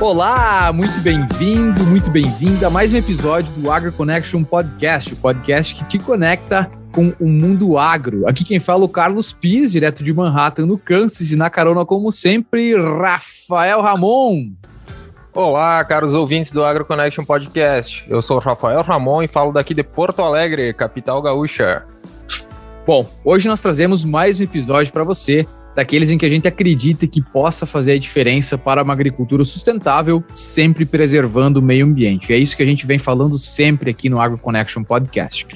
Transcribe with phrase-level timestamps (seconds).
[0.00, 5.74] Olá, muito bem-vindo, muito bem-vinda a mais um episódio do Agro Connection Podcast, o podcast
[5.74, 8.26] que te conecta com o mundo agro.
[8.26, 11.84] Aqui quem fala é o Carlos Pires, direto de Manhattan, no Kansas, e na carona,
[11.84, 14.52] como sempre, Rafael Ramon.
[15.34, 18.02] Olá, caros ouvintes do Agro Connection Podcast.
[18.08, 21.84] Eu sou o Rafael Ramon e falo daqui de Porto Alegre, capital gaúcha.
[22.86, 27.06] Bom, hoje nós trazemos mais um episódio para você daqueles em que a gente acredita
[27.06, 32.32] que possa fazer a diferença para uma agricultura sustentável, sempre preservando o meio ambiente.
[32.32, 35.46] É isso que a gente vem falando sempre aqui no Agro Connection Podcast.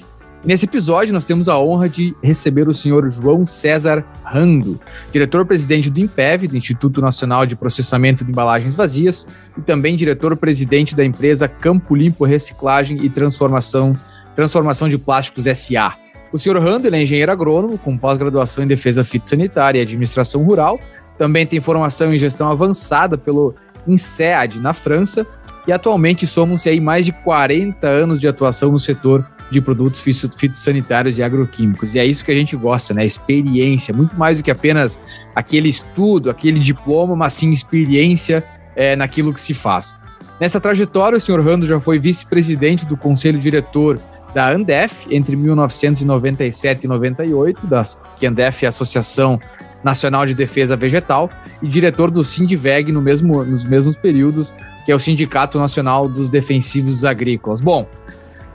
[0.45, 4.78] Nesse episódio, nós temos a honra de receber o senhor João César Rando,
[5.10, 9.26] diretor-presidente do IMPEV, do Instituto Nacional de Processamento de Embalagens Vazias,
[9.56, 13.95] e também diretor-presidente da empresa Campo Limpo Reciclagem e Transformação,
[14.37, 16.04] Transformação de Plásticos SA.
[16.34, 20.80] O senhor Rando é engenheiro agrônomo, com pós-graduação em defesa fitossanitária e administração rural.
[21.16, 23.54] Também tem formação em gestão avançada pelo
[23.87, 25.24] INSEAD na França.
[25.65, 31.18] E atualmente somam-se aí mais de 40 anos de atuação no setor de produtos fitossanitários
[31.18, 31.95] e agroquímicos.
[31.95, 33.07] E é isso que a gente gosta, né?
[33.07, 34.99] Experiência, muito mais do que apenas
[35.37, 38.43] aquele estudo, aquele diploma, mas sim experiência
[38.74, 39.96] é, naquilo que se faz.
[40.40, 44.01] Nessa trajetória, o senhor Rando já foi vice-presidente do conselho diretor
[44.35, 49.40] da Andef entre 1997 e 98, das, que Andef é a Associação
[49.82, 51.30] Nacional de Defesa Vegetal,
[51.63, 56.30] e diretor do Sindiveg no mesmo, nos mesmos períodos, que é o Sindicato Nacional dos
[56.30, 57.60] Defensivos Agrícolas.
[57.60, 57.87] Bom,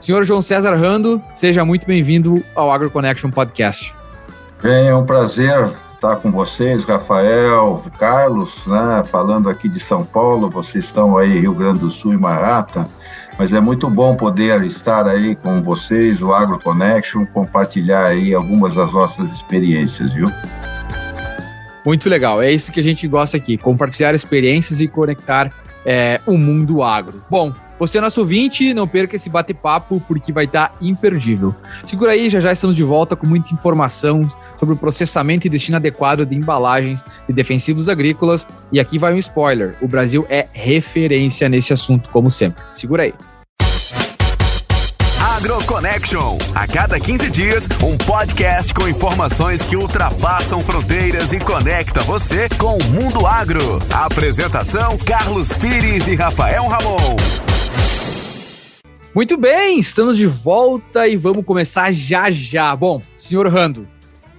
[0.00, 3.94] senhor João César Rando, seja muito bem-vindo ao AgroConnection Podcast.
[4.62, 10.50] Bem, é um prazer estar com vocês, Rafael, Carlos, né, falando aqui de São Paulo,
[10.50, 12.88] vocês estão aí Rio Grande do Sul e Marata,
[13.40, 18.74] mas é muito bom poder estar aí com vocês, o Agro Connection, compartilhar aí algumas
[18.74, 20.28] das nossas experiências, viu?
[21.82, 25.50] Muito legal, é isso que a gente gosta aqui, compartilhar experiências e conectar
[25.86, 27.24] é, o mundo agro.
[27.30, 31.54] Bom, você é nosso ouvinte, não perca esse bate-papo porque vai estar imperdível.
[31.86, 35.78] Segura aí, já já estamos de volta com muita informação sobre o processamento e destino
[35.78, 38.46] adequado de embalagens de defensivos agrícolas.
[38.70, 42.62] E aqui vai um spoiler: o Brasil é referência nesse assunto, como sempre.
[42.74, 43.14] Segura aí.
[45.40, 46.36] AgroConnection.
[46.54, 52.76] A cada 15 dias, um podcast com informações que ultrapassam fronteiras e conecta você com
[52.76, 53.78] o mundo agro.
[53.90, 57.16] A apresentação: Carlos Pires e Rafael Ramon.
[59.14, 62.76] Muito bem, estamos de volta e vamos começar já já.
[62.76, 63.88] Bom, senhor Rando,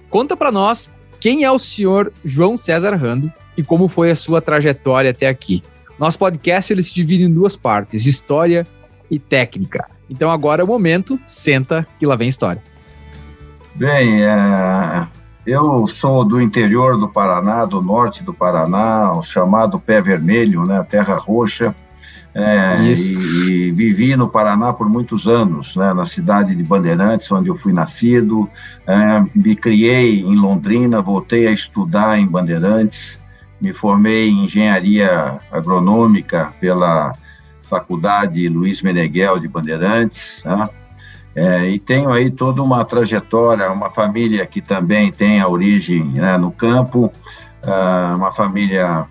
[0.08, 4.40] conta para nós quem é o senhor João César Rando e como foi a sua
[4.40, 5.64] trajetória até aqui.
[5.98, 8.64] Nosso podcast ele se divide em duas partes: história
[9.10, 9.91] e técnica.
[10.08, 12.62] Então agora é o momento, senta que lá vem história.
[13.74, 15.06] Bem, é,
[15.46, 20.84] eu sou do interior do Paraná, do norte do Paraná, o chamado Pé Vermelho, né,
[20.88, 21.74] Terra Roxa.
[22.34, 27.48] É, e, e, vivi no Paraná por muitos anos, né, na cidade de Bandeirantes, onde
[27.48, 28.48] eu fui nascido.
[28.86, 33.18] É, me criei em Londrina, voltei a estudar em Bandeirantes,
[33.60, 37.12] me formei em engenharia agronômica pela
[37.72, 40.68] Faculdade Luiz Meneghel de Bandeirantes, né?
[41.34, 46.36] é, e tenho aí toda uma trajetória, uma família que também tem a origem né,
[46.36, 47.10] no campo,
[47.64, 49.06] uh, uma família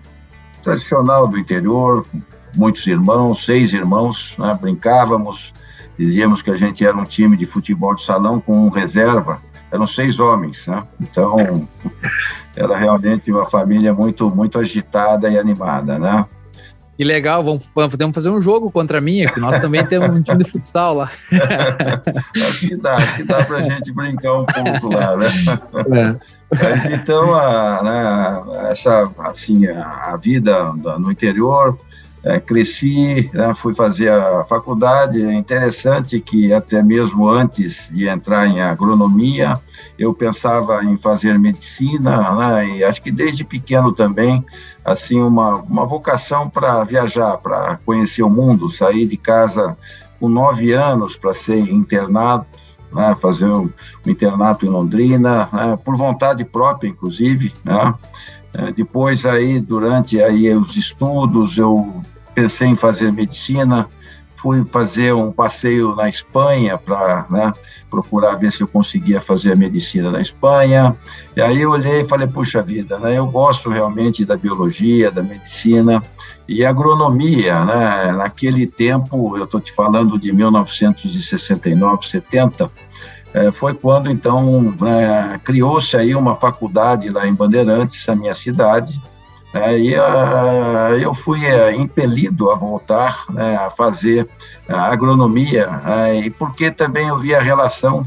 [0.62, 2.06] tradicional do interior,
[2.54, 5.52] muitos irmãos, seis irmãos, né, brincávamos,
[5.98, 9.42] dizíamos que a gente era um time de futebol de salão com um reserva,
[9.72, 10.84] eram seis homens, né?
[11.00, 11.66] Então,
[12.54, 16.26] era realmente uma família muito, muito agitada e animada, né?
[16.96, 20.22] Que legal, vamos, vamos fazer um jogo contra a minha, que nós também temos um
[20.22, 21.10] time de futsal lá.
[22.36, 25.26] acho que dá, acho que dá para a gente brincar um pouco lá, né?
[25.96, 26.42] É.
[26.62, 31.78] Mas então, a, né, essa, assim, a, a vida no interior,
[32.24, 35.22] é, cresci, né, fui fazer a faculdade.
[35.22, 39.54] É interessante que até mesmo antes de entrar em agronomia,
[39.98, 44.44] eu pensava em fazer medicina, né, e acho que desde pequeno também,
[44.84, 49.76] assim, uma, uma vocação para viajar, para conhecer o mundo, sair de casa
[50.20, 52.46] com nove anos para ser internado,
[52.92, 53.70] né, fazer um,
[54.06, 57.94] um, internato em Londrina, né, por vontade própria, inclusive, né,
[58.54, 62.01] é, depois aí, durante aí os estudos, eu
[62.34, 63.88] pensei em fazer medicina,
[64.42, 67.52] fui fazer um passeio na Espanha para né,
[67.88, 70.96] procurar ver se eu conseguia fazer a medicina na Espanha.
[71.36, 75.22] E aí eu olhei e falei, puxa vida, né, eu gosto realmente da biologia, da
[75.22, 76.02] medicina
[76.48, 77.64] e agronomia.
[77.64, 82.68] Né, naquele tempo, eu estou te falando de 1969, 70,
[83.34, 89.00] é, foi quando então né, criou-se aí uma faculdade lá em Bandeirantes, a minha cidade,
[89.54, 94.26] É, e uh, eu fui uh, impelido a voltar né, a fazer
[94.68, 95.68] uh, agronomia,
[96.24, 98.02] e porque também eu vi a relação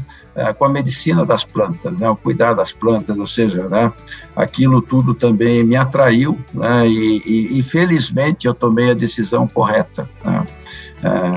[0.58, 3.90] com a medicina das plantas, né, o cuidar das plantas, ou seja, né,
[4.34, 10.06] aquilo tudo também me atraiu né, e, e, e, felizmente eu tomei a decisão correta.
[10.22, 10.44] Né.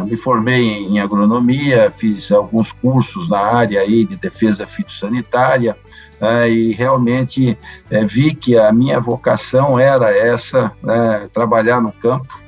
[0.03, 5.77] me formei em agronomia, fiz alguns cursos na área aí de defesa fitossanitária,
[6.21, 7.57] é, e realmente
[7.89, 12.39] é, vi que a minha vocação era essa, né, trabalhar no campo.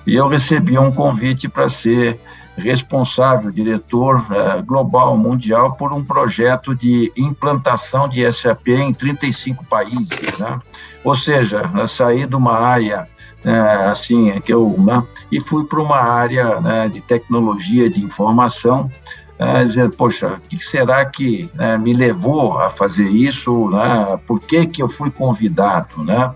[0.05, 2.19] e eu recebi um convite para ser
[2.57, 10.39] responsável, diretor uh, global, mundial, por um projeto de implantação de SAP em 35 países.
[10.39, 10.59] Né?
[11.03, 13.07] Ou seja, sair de uma área
[13.43, 13.51] é,
[13.87, 18.89] assim, que eu, né, e fui para uma área né, de tecnologia de informação,
[19.39, 24.39] é, dizer, poxa, o que será que né, me levou a fazer isso, né, por
[24.39, 26.31] que que eu fui convidado, né?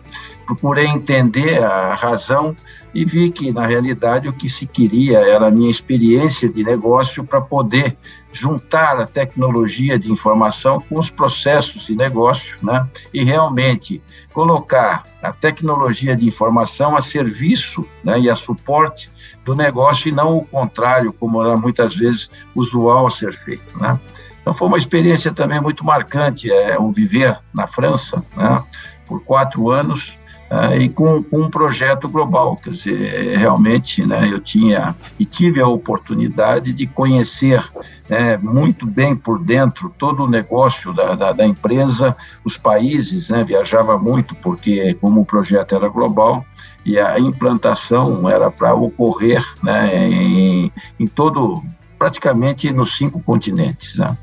[0.46, 2.56] Procurei entender a razão
[2.94, 7.24] e vi que, na realidade, o que se queria era a minha experiência de negócio
[7.24, 7.98] para poder
[8.36, 12.86] juntar a tecnologia de informação com os processos de negócio, né?
[13.14, 14.02] E realmente
[14.34, 19.10] colocar a tecnologia de informação a serviço né, e a suporte
[19.46, 23.98] do negócio e não o contrário, como era muitas vezes usual a ser feito, né?
[24.42, 28.62] Então foi uma experiência também muito marcante, é, o viver na França, né,
[29.08, 30.14] por quatro anos,
[30.56, 32.56] uh, e com, com, um projeto global.
[32.56, 37.64] Quer dizer, realmente né, eu tinha e tive a oportunidade de conhecer
[38.10, 43.44] né, muito bem por dentro todo o negócio da, da, da empresa, os países, né,
[43.44, 46.46] viajava muito, porque como o projeto era global,
[46.86, 51.64] e a implantação era para ocorrer né, em, em todo,
[51.98, 53.96] praticamente nos cinco continentes.
[53.96, 54.16] Né?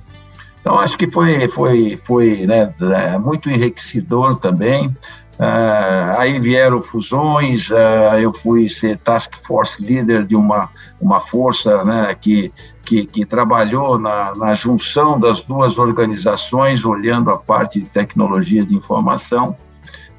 [0.60, 4.96] Então, acho que foi, foi, foi né, é, muito enriquecedor também.
[5.38, 10.68] Uh, aí vieram fusões, uh, eu fui ser task force leader de uma,
[11.00, 12.52] uma força né, que,
[12.84, 18.74] que, que trabalhou na, na junção das duas organizações, olhando a parte de tecnologia de
[18.74, 19.56] informação.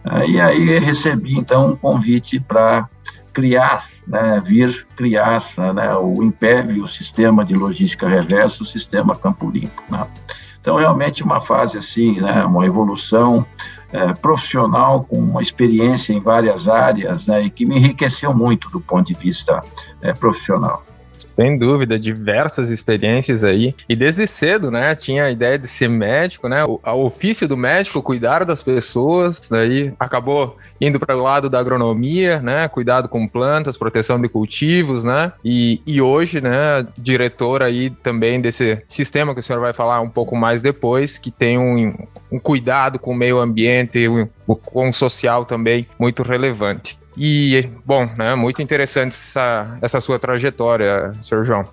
[0.04, 2.90] Uh, e aí recebi, então, um convite para
[3.32, 5.44] criar, né, vir criar
[5.74, 9.82] né, o IMPEV, o Sistema de Logística Reversa, o Sistema Campo Limpo.
[9.90, 10.06] Né?
[10.60, 13.46] Então, realmente uma fase assim, né, uma evolução
[13.94, 18.82] é, profissional com uma experiência em várias áreas, né, e que me enriqueceu muito do
[18.82, 19.64] ponto de vista
[20.02, 20.84] é, profissional.
[21.36, 23.76] Sem dúvida, diversas experiências aí.
[23.90, 26.64] E desde cedo, né, tinha a ideia de ser médico, né?
[26.64, 31.60] O, o ofício do médico, cuidar das pessoas, daí acabou indo para o lado da
[31.60, 32.68] agronomia, né?
[32.68, 35.32] Cuidado com plantas, proteção de cultivos, né?
[35.44, 40.10] E, e hoje, né, diretor aí também desse sistema que o senhor vai falar um
[40.10, 41.96] pouco mais depois, que tem um,
[42.32, 46.98] um cuidado com o meio ambiente, um, com o social também muito relevante.
[47.18, 51.44] E, bom, né, muito interessante essa, essa sua trajetória, Sr.
[51.46, 51.64] João.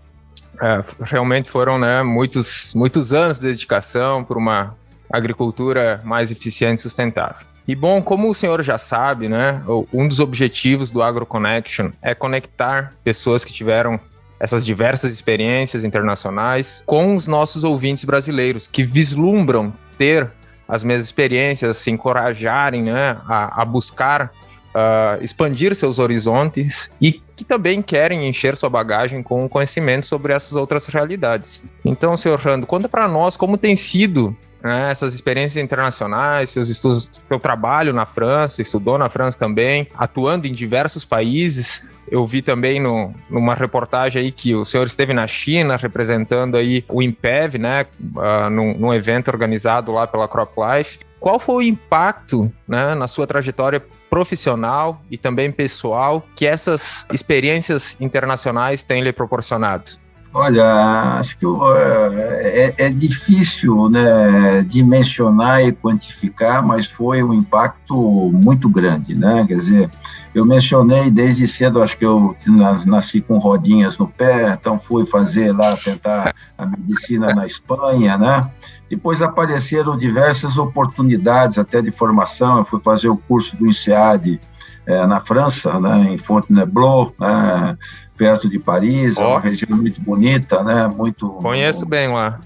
[0.61, 4.77] É, realmente foram né, muitos, muitos anos de dedicação por uma
[5.11, 7.47] agricultura mais eficiente e sustentável.
[7.67, 12.91] E bom, como o senhor já sabe, né, um dos objetivos do AgroConnection é conectar
[13.03, 13.99] pessoas que tiveram
[14.39, 20.31] essas diversas experiências internacionais com os nossos ouvintes brasileiros que vislumbram ter
[20.67, 24.33] as mesmas experiências, se encorajarem né, a, a buscar
[24.75, 30.53] uh, expandir seus horizontes e que também querem encher sua bagagem com conhecimento sobre essas
[30.55, 31.65] outras realidades.
[31.85, 37.11] Então, senhor Rando, conta para nós como tem sido né, essas experiências internacionais, seus estudos,
[37.29, 41.89] seu trabalho na França, estudou na França também, atuando em diversos países.
[42.11, 46.85] Eu vi também no, numa reportagem aí que o senhor esteve na China representando aí
[46.89, 47.87] o IMPEV, né,
[48.17, 50.99] uh, num, num evento organizado lá pela CropLife.
[51.19, 57.97] Qual foi o impacto né, na sua trajetória profissional e também pessoal que essas experiências
[58.00, 59.93] internacionais têm lhe proporcionado?
[60.33, 60.64] Olha,
[61.19, 67.97] acho que é, é, é, difícil né, dimensionar e quantificar, mas foi um impacto
[68.33, 69.45] muito grande, né?
[69.49, 69.90] Quer dizer,
[70.33, 72.37] eu mencionei desde cedo, acho que eu
[72.87, 78.49] nasci com rodinhas no pé, então fui fazer lá, tentar a medicina na Espanha, né?
[78.91, 84.41] Depois apareceram diversas oportunidades até de formação, eu fui fazer o curso do INSEAD
[84.85, 87.79] é, na França, né, em Fontainebleau, né,
[88.21, 89.23] perto de Paris, oh.
[89.23, 90.87] é uma região muito bonita, né?
[90.89, 92.39] Muito conheço bem lá.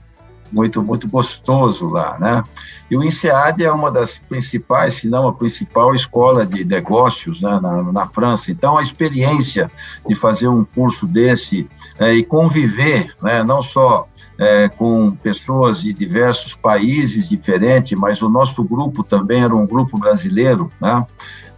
[0.52, 2.44] Muito muito gostoso lá, né?
[2.88, 7.58] E o INSEAD é uma das principais, se não a principal escola de negócios né,
[7.60, 8.52] na, na França.
[8.52, 9.68] Então a experiência
[10.06, 14.06] de fazer um curso desse é, e conviver, né, não só
[14.38, 19.98] é, com pessoas de diversos países diferentes, mas o nosso grupo também era um grupo
[19.98, 21.06] brasileiro, né?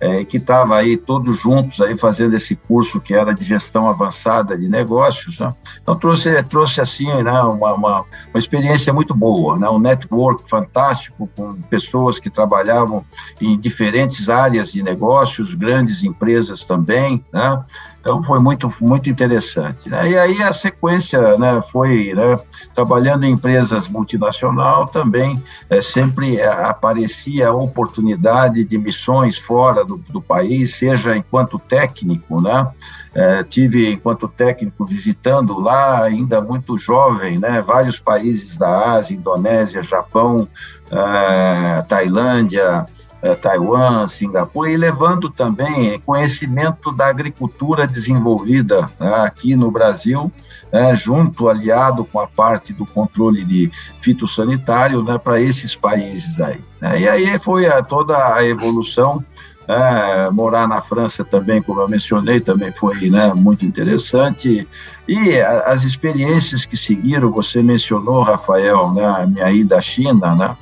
[0.01, 4.57] é, que estava aí todos juntos aí fazendo esse curso que era de gestão avançada
[4.57, 5.39] de negócios.
[5.39, 5.55] Né?
[5.83, 9.69] Então trouxe trouxe assim né, uma, uma, uma, experiência muito boa, né?
[9.69, 13.05] um network fantástico com pessoas que trabalhavam
[13.41, 17.65] em diferentes áreas de negócios, grandes empresas também, né?
[18.07, 19.91] Então foi muito, muito interessante.
[19.91, 20.11] Né?
[20.11, 22.37] E aí a sequência né, foi né,
[22.73, 29.97] trabalhando em empresas multinacional também é, sempre é, aparecia a oportunidade de missões fora do,
[30.09, 32.69] do país, seja enquanto técnico, né?
[33.13, 39.83] É, tive enquanto técnico visitando lá ainda muito jovem, né, vários países da Ásia, Indonésia,
[39.83, 40.47] Japão,
[40.91, 42.85] é, Tailândia,
[43.27, 50.31] eh, Taiwan, Singapura, e levando também conhecimento da agricultura desenvolvida né, aqui no Brasil,
[50.73, 56.61] né, junto, aliado com a parte do controle de fitossanitário né, para esses países aí.
[56.81, 57.01] Né.
[57.01, 59.25] E aí foi a, toda a evolução
[59.69, 64.67] é, morar na França também, como eu mencionei, também foi né, muito interessante.
[65.09, 70.35] E a, as experiências que seguiram, você mencionou, Rafael, né, a minha ida à China,
[70.37, 70.57] né?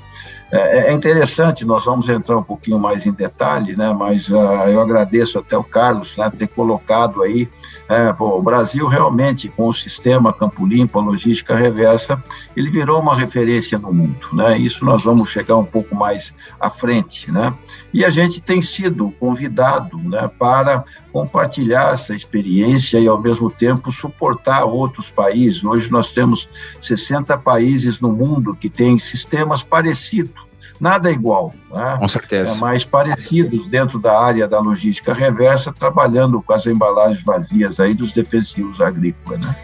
[0.54, 4.36] É, é interessante, nós vamos entrar um pouquinho mais em detalhe, né, mas uh,
[4.68, 7.48] eu agradeço até o Carlos né, ter colocado aí,
[7.88, 12.22] é, pô, o Brasil realmente, com o sistema Campo Limpo, a logística reversa,
[12.56, 16.70] ele virou uma referência no mundo, né, isso nós vamos chegar um pouco mais à
[16.70, 17.52] frente, né,
[17.92, 23.92] e a gente tem sido convidado, né, para compartilhar essa experiência e, ao mesmo tempo,
[23.92, 25.62] suportar outros países.
[25.62, 26.48] Hoje nós temos
[26.80, 30.43] 60 países no mundo que têm sistemas parecidos
[30.80, 31.54] nada é igual.
[31.70, 31.96] Né?
[31.98, 32.56] Com certeza.
[32.56, 37.94] É mais parecidos dentro da área da logística reversa, trabalhando com as embalagens vazias aí
[37.94, 39.40] dos defensivos agrícolas.
[39.40, 39.54] Né?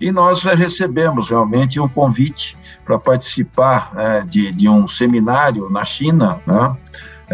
[0.00, 6.40] E nós recebemos realmente um convite para participar né, de, de um seminário na China,
[6.46, 6.76] né?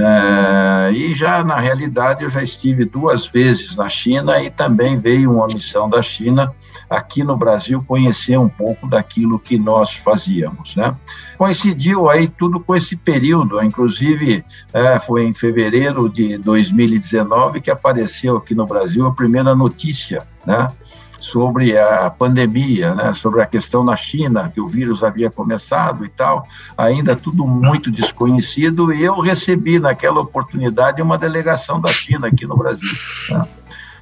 [0.01, 5.33] É, e já na realidade eu já estive duas vezes na China e também veio
[5.33, 6.55] uma missão da China
[6.89, 10.95] aqui no Brasil conhecer um pouco daquilo que nós fazíamos, né?
[11.37, 18.37] Coincidiu aí tudo com esse período, inclusive é, foi em fevereiro de 2019 que apareceu
[18.37, 20.69] aqui no Brasil a primeira notícia, né?
[21.21, 26.09] Sobre a pandemia, né, sobre a questão na China, que o vírus havia começado e
[26.09, 26.47] tal,
[26.77, 32.57] ainda tudo muito desconhecido, e eu recebi naquela oportunidade uma delegação da China aqui no
[32.57, 32.89] Brasil.
[33.31, 33.49] Né?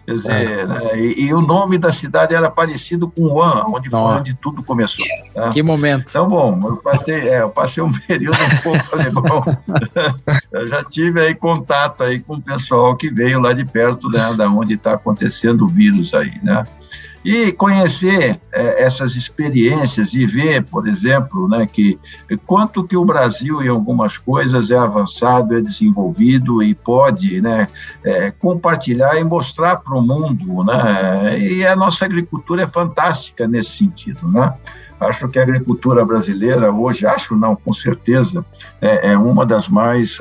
[0.07, 0.67] Quer dizer, é.
[0.67, 4.63] né, e, e, o nome da cidade era parecido com Wuhan, onde foi onde tudo
[4.63, 5.05] começou.
[5.35, 5.51] Tá?
[5.51, 6.05] Que momento.
[6.09, 9.45] Então, bom, eu passei, é, eu passei um período um pouco alemão.
[10.53, 14.33] eu já tive aí contato aí com o pessoal que veio lá de perto, né,
[14.35, 16.65] da onde está acontecendo o vírus aí, né?
[17.28, 21.99] E conhecer é, essas experiências e ver, por exemplo, né, que
[22.47, 27.66] quanto que o Brasil em algumas coisas é avançado, é desenvolvido e pode né,
[28.04, 31.37] é, compartilhar e mostrar para o mundo, né?
[31.37, 34.54] E a nossa agricultura é fantástica nesse sentido, né?
[35.00, 38.47] Acho que a agricultura brasileira hoje, acho não, com certeza,
[38.80, 40.21] é, é uma das mais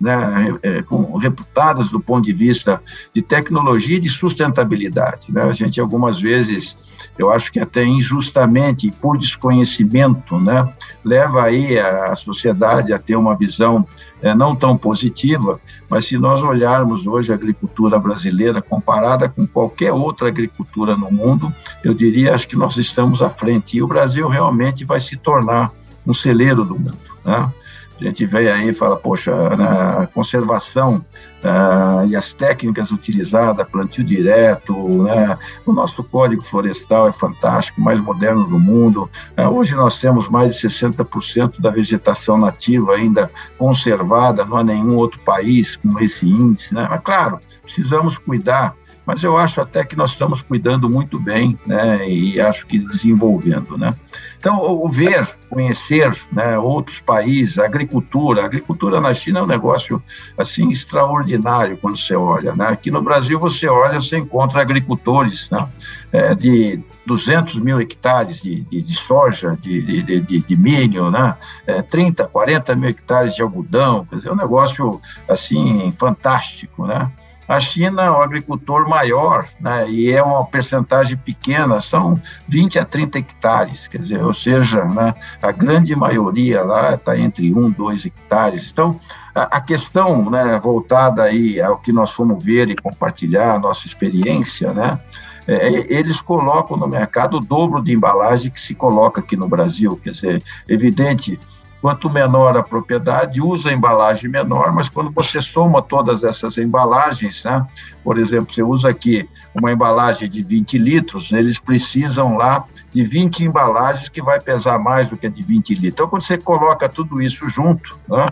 [0.00, 0.82] né, é,
[1.20, 5.32] reputadas do ponto de vista de tecnologia e de sustentabilidade.
[5.32, 5.42] Né?
[5.42, 6.76] A gente algumas vezes
[7.18, 10.66] eu acho que até injustamente, por desconhecimento, né,
[11.04, 13.86] leva aí a, sociedade a ter uma visão
[14.22, 19.92] é, não tão positiva, mas se nós olharmos hoje a agricultura brasileira comparada com qualquer
[19.92, 21.54] outra agricultura no mundo,
[21.84, 25.72] eu diria, acho que nós estamos à frente, e o Brasil realmente vai se tornar
[26.06, 27.52] um celeiro do mundo, né?
[28.00, 31.04] A gente vê aí e fala, poxa, a conservação
[31.44, 35.38] uh, e as técnicas utilizadas, plantio direto, né?
[35.66, 39.10] o nosso código florestal é fantástico, mais moderno do mundo.
[39.38, 44.96] Uh, hoje nós temos mais de 60% da vegetação nativa ainda conservada, não há nenhum
[44.96, 46.74] outro país com esse índice.
[46.74, 46.86] Né?
[46.90, 48.74] Mas, claro, precisamos cuidar
[49.06, 53.76] mas eu acho até que nós estamos cuidando muito bem, né, e acho que desenvolvendo,
[53.76, 53.92] né.
[54.38, 60.02] Então, o ver, conhecer, né, outros países, agricultura, a agricultura na China é um negócio,
[60.38, 62.68] assim, extraordinário quando você olha, né.
[62.68, 65.68] Aqui no Brasil, você olha, você encontra agricultores, né,
[66.12, 71.34] é, de 200 mil hectares de, de, de soja, de, de, de, milho, né?
[71.66, 77.10] É, 30, 40 mil hectares de algodão, quer dizer, é um negócio, assim, fantástico, né?
[77.50, 82.14] A China é um agricultor maior, né, e é uma percentagem pequena, são
[82.46, 87.52] 20 a 30 hectares, quer dizer, ou seja, né, a grande maioria lá está entre
[87.52, 88.70] 1 e 2 hectares.
[88.70, 89.00] Então,
[89.34, 93.84] a, a questão né, voltada aí ao que nós fomos ver e compartilhar, a nossa
[93.84, 95.00] experiência, né,
[95.48, 99.98] é, eles colocam no mercado o dobro de embalagem que se coloca aqui no Brasil,
[100.00, 101.36] quer dizer, evidente
[101.80, 107.42] Quanto menor a propriedade, usa a embalagem menor, mas quando você soma todas essas embalagens,
[107.44, 107.66] né,
[108.04, 113.02] por exemplo, você usa aqui uma embalagem de 20 litros, né, eles precisam lá de
[113.02, 115.92] 20 embalagens que vai pesar mais do que a de 20 litros.
[115.92, 118.26] Então, quando você coloca tudo isso junto, né,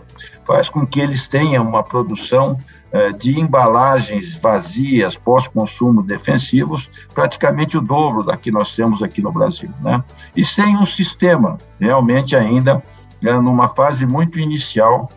[0.45, 2.57] faz com que eles tenham uma produção
[2.91, 9.31] eh, de embalagens vazias, pós-consumo defensivos, praticamente o dobro da que nós temos aqui no
[9.31, 9.69] Brasil.
[9.79, 10.03] Né?
[10.35, 12.83] E sem um sistema realmente ainda
[13.21, 15.09] né, numa fase muito inicial,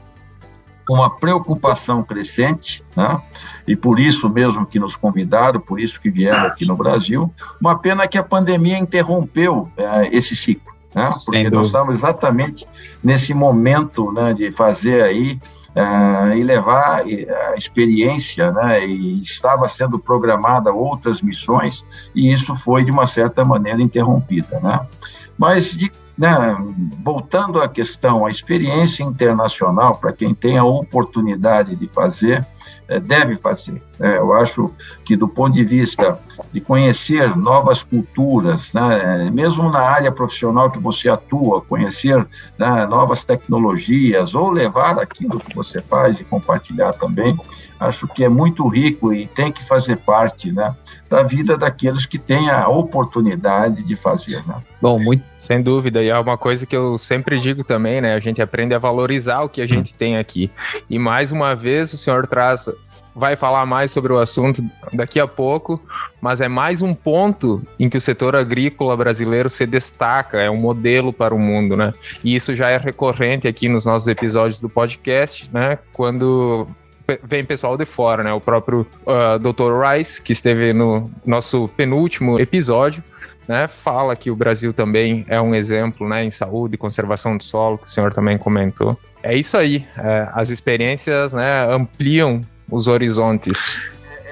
[0.86, 3.20] com uma preocupação crescente, né?
[3.66, 7.32] e por isso mesmo que nos convidaram, por isso que vieram aqui no Brasil.
[7.60, 11.06] Uma pena que a pandemia interrompeu é, esse ciclo, né?
[11.24, 12.66] porque nós estávamos exatamente
[13.02, 15.40] nesse momento né, de fazer aí
[15.74, 21.82] Uh, e levar a experiência, né, e estava sendo programada outras missões,
[22.14, 24.60] e isso foi, de uma certa maneira, interrompida.
[24.60, 24.86] Né?
[25.38, 26.57] Mas, de né,
[27.03, 32.46] voltando à questão, a experiência internacional, para quem tem a oportunidade de fazer,
[32.88, 33.83] é, deve fazer.
[33.98, 34.70] É, eu acho
[35.05, 36.18] que, do ponto de vista
[36.53, 42.27] de conhecer novas culturas, né, mesmo na área profissional que você atua, conhecer
[42.59, 47.38] né, novas tecnologias, ou levar aquilo que você faz e compartilhar também,
[47.82, 50.74] acho que é muito rico e tem que fazer parte né,
[51.08, 54.44] da vida daqueles que têm a oportunidade de fazer.
[54.46, 54.54] Né?
[54.80, 58.14] Bom, muito sem dúvida, e é uma coisa que eu sempre digo também, né?
[58.14, 60.48] A gente aprende a valorizar o que a gente tem aqui.
[60.88, 62.68] E mais uma vez o senhor traz
[63.14, 65.80] vai falar mais sobre o assunto daqui a pouco,
[66.20, 70.56] mas é mais um ponto em que o setor agrícola brasileiro se destaca, é um
[70.56, 71.92] modelo para o mundo, né?
[72.24, 75.78] E isso já é recorrente aqui nos nossos episódios do podcast, né?
[75.92, 76.66] Quando
[77.22, 78.32] vem pessoal de fora, né?
[78.32, 79.72] O próprio uh, Dr.
[79.82, 83.02] Rice, que esteve no nosso penúltimo episódio,
[83.46, 87.44] né, fala que o Brasil também é um exemplo né, em saúde e conservação do
[87.44, 88.96] solo, que o senhor também comentou.
[89.22, 93.80] É isso aí, é, as experiências né, ampliam os horizontes.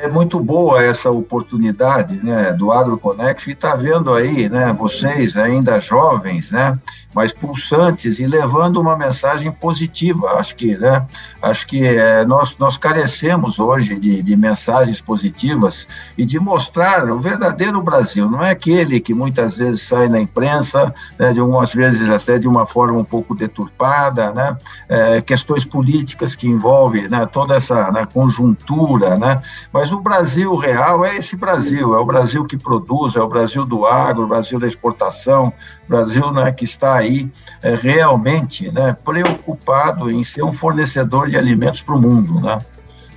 [0.02, 5.78] É muito boa essa oportunidade né, do AgroConnect e está vendo aí né, vocês ainda
[5.78, 6.78] jovens, né,
[7.14, 10.30] mas pulsantes e levando uma mensagem positiva.
[10.38, 11.06] Acho que, né,
[11.42, 15.86] acho que é, nós, nós carecemos hoje de, de mensagens positivas
[16.16, 18.30] e de mostrar o verdadeiro Brasil.
[18.30, 22.48] Não é aquele que muitas vezes sai na imprensa, né, de algumas vezes até de
[22.48, 24.56] uma forma um pouco deturpada, né,
[24.88, 31.04] é, questões políticas que envolvem né, toda essa né, conjuntura, né, mas o Brasil real
[31.04, 34.58] é esse Brasil, é o Brasil que produz, é o Brasil do agro, o Brasil
[34.58, 35.52] da exportação,
[35.86, 37.30] o Brasil né, que está aí
[37.62, 42.40] é, realmente né, preocupado em ser um fornecedor de alimentos para o mundo.
[42.40, 42.58] Né?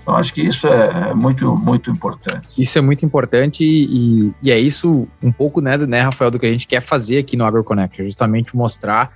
[0.02, 2.62] Então, acho que isso é, é muito, muito importante.
[2.62, 6.46] Isso é muito importante e, e é isso um pouco, né, né, Rafael, do que
[6.46, 9.12] a gente quer fazer aqui no AgroConnect, é justamente mostrar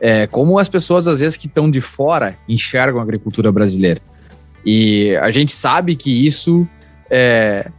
[0.00, 4.00] é, como as pessoas, às vezes, que estão de fora, enxergam a agricultura brasileira.
[4.64, 6.66] E a gente sabe que isso
[7.10, 7.70] é,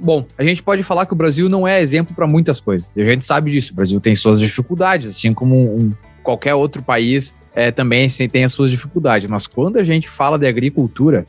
[0.00, 2.96] Bom, a gente pode falar que o Brasil não é exemplo para muitas coisas.
[2.96, 3.72] A gente sabe disso.
[3.72, 5.92] O Brasil tem suas dificuldades, assim como um,
[6.22, 9.28] qualquer outro país é, também tem as suas dificuldades.
[9.28, 11.26] Mas quando a gente fala de agricultura,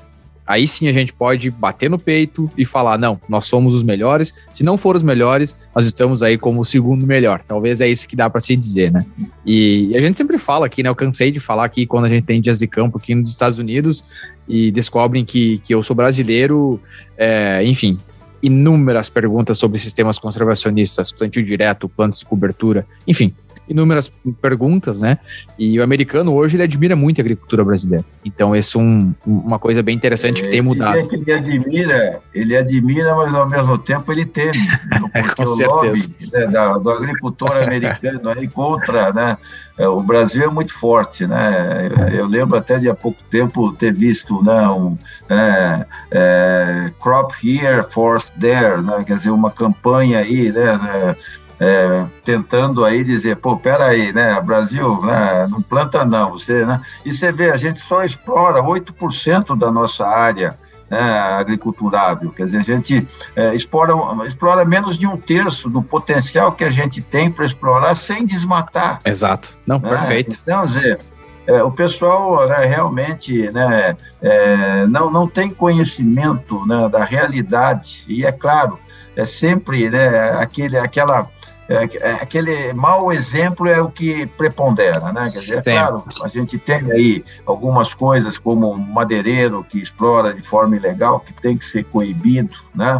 [0.48, 4.34] aí sim a gente pode bater no peito e falar: não, nós somos os melhores.
[4.54, 7.42] Se não for os melhores, nós estamos aí como o segundo melhor.
[7.46, 9.06] Talvez é isso que dá para se dizer, né?
[9.46, 10.88] E, e, a gente sempre fala aqui, né?
[10.88, 13.58] Eu cansei de falar aqui quando a gente tem dias de campo aqui nos Estados
[13.58, 14.06] Unidos
[14.50, 16.82] e descobrem que, que eu sou brasileiro,
[17.16, 17.98] é, enfim,
[18.42, 23.34] inúmeras perguntas sobre sistemas conservacionistas, plantio direto, planos de cobertura, enfim,
[23.70, 25.20] inúmeras perguntas, né?
[25.58, 28.04] E o americano hoje ele admira muito a agricultura brasileira.
[28.26, 30.98] Então, isso é um, uma coisa bem interessante é, que tem mudado.
[30.98, 34.52] Ele, ele admira, ele admira, mas ao mesmo tempo ele teme.
[35.38, 36.10] Com certeza.
[36.10, 39.38] Lobby, né, do agricultor americano aí contra, né?
[39.78, 41.90] É, o Brasil é muito forte, né?
[42.12, 44.98] Eu lembro até de há pouco tempo ter visto, né, um
[45.30, 49.04] é, é, crop here, force there, né?
[49.06, 51.16] Quer dizer, uma campanha aí, né?
[51.60, 57.12] É, tentando aí dizer, pô, peraí, né, Brasil, né, não planta não, você, né, e
[57.12, 60.58] você vê, a gente só explora 8% da nossa área,
[60.89, 63.93] né, agriculturável, quer dizer, a gente é, explora,
[64.26, 69.00] explora menos de um terço do potencial que a gente tem para explorar sem desmatar.
[69.06, 69.89] Exato, não, né?
[69.89, 70.39] perfeito.
[70.41, 71.00] Então, dizer,
[71.45, 78.26] é, o pessoal né, realmente né, é, não, não tem conhecimento né, da realidade, e
[78.26, 78.80] é claro,
[79.15, 81.28] é sempre né, aquele, aquela
[81.70, 85.22] é, é, aquele mau exemplo é o que prepondera, né?
[85.22, 90.42] Quer dizer, é claro, a gente tem aí algumas coisas como madeireiro que explora de
[90.42, 92.98] forma ilegal, que tem que ser coibido, né?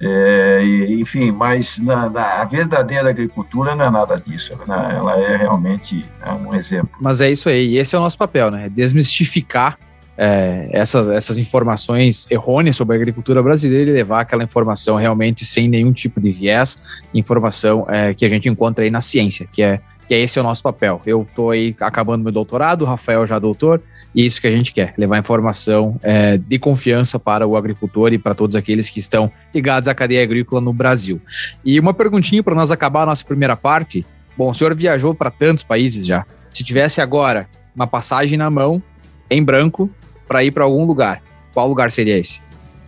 [0.00, 4.96] É, enfim, mas na, na, a verdadeira agricultura não é nada disso, né?
[4.96, 6.90] ela é realmente é um exemplo.
[7.00, 8.68] Mas é isso aí, e esse é o nosso papel, né?
[8.68, 9.76] Desmistificar
[10.16, 15.68] é, essas, essas informações errôneas sobre a agricultura brasileira e levar aquela informação realmente sem
[15.68, 16.82] nenhum tipo de viés,
[17.14, 20.42] informação é, que a gente encontra aí na ciência, que é, que é esse é
[20.42, 21.00] o nosso papel.
[21.06, 23.80] Eu estou aí acabando meu doutorado, o Rafael já é doutor,
[24.14, 28.18] e isso que a gente quer, levar informação é, de confiança para o agricultor e
[28.18, 31.20] para todos aqueles que estão ligados à cadeia agrícola no Brasil.
[31.64, 34.04] E uma perguntinha para nós acabar a nossa primeira parte.
[34.36, 36.26] Bom, o senhor viajou para tantos países já.
[36.50, 38.82] Se tivesse agora uma passagem na mão,
[39.30, 39.90] em branco,
[40.32, 42.40] para ir para algum lugar, qual lugar seria esse?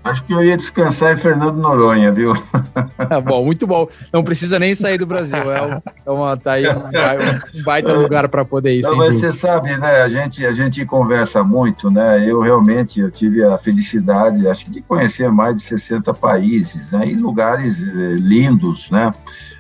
[0.03, 2.35] Acho que eu ia descansar em Fernando Noronha, viu?
[2.97, 3.87] Tá bom, muito bom.
[4.11, 5.53] Não precisa nem sair do Brasil.
[5.53, 8.83] É, é uma, tá aí um, baita lugar para poder ir.
[8.83, 10.03] Não, mas você sabe, né?
[10.03, 12.25] A gente, a gente conversa muito, né?
[12.27, 17.09] Eu realmente eu tive a felicidade, acho que de conhecer mais de 60 países, né?
[17.09, 19.13] E lugares eh, lindos, né?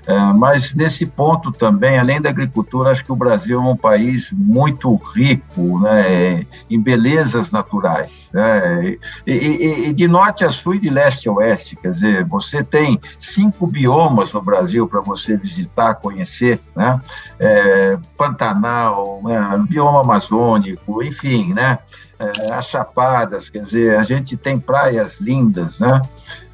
[0.07, 4.33] É, mas nesse ponto também, além da agricultura, acho que o Brasil é um país
[4.33, 8.31] muito rico né, em belezas naturais.
[8.33, 12.25] Né, e, e, e, de norte a sul e de leste a oeste, quer dizer,
[12.25, 17.01] você tem cinco biomas no Brasil para você visitar, conhecer, né?
[17.39, 21.79] É, Pantanal, né, bioma amazônico, enfim, né?
[22.19, 26.01] É, as chapadas, quer dizer, a gente tem praias lindas, né?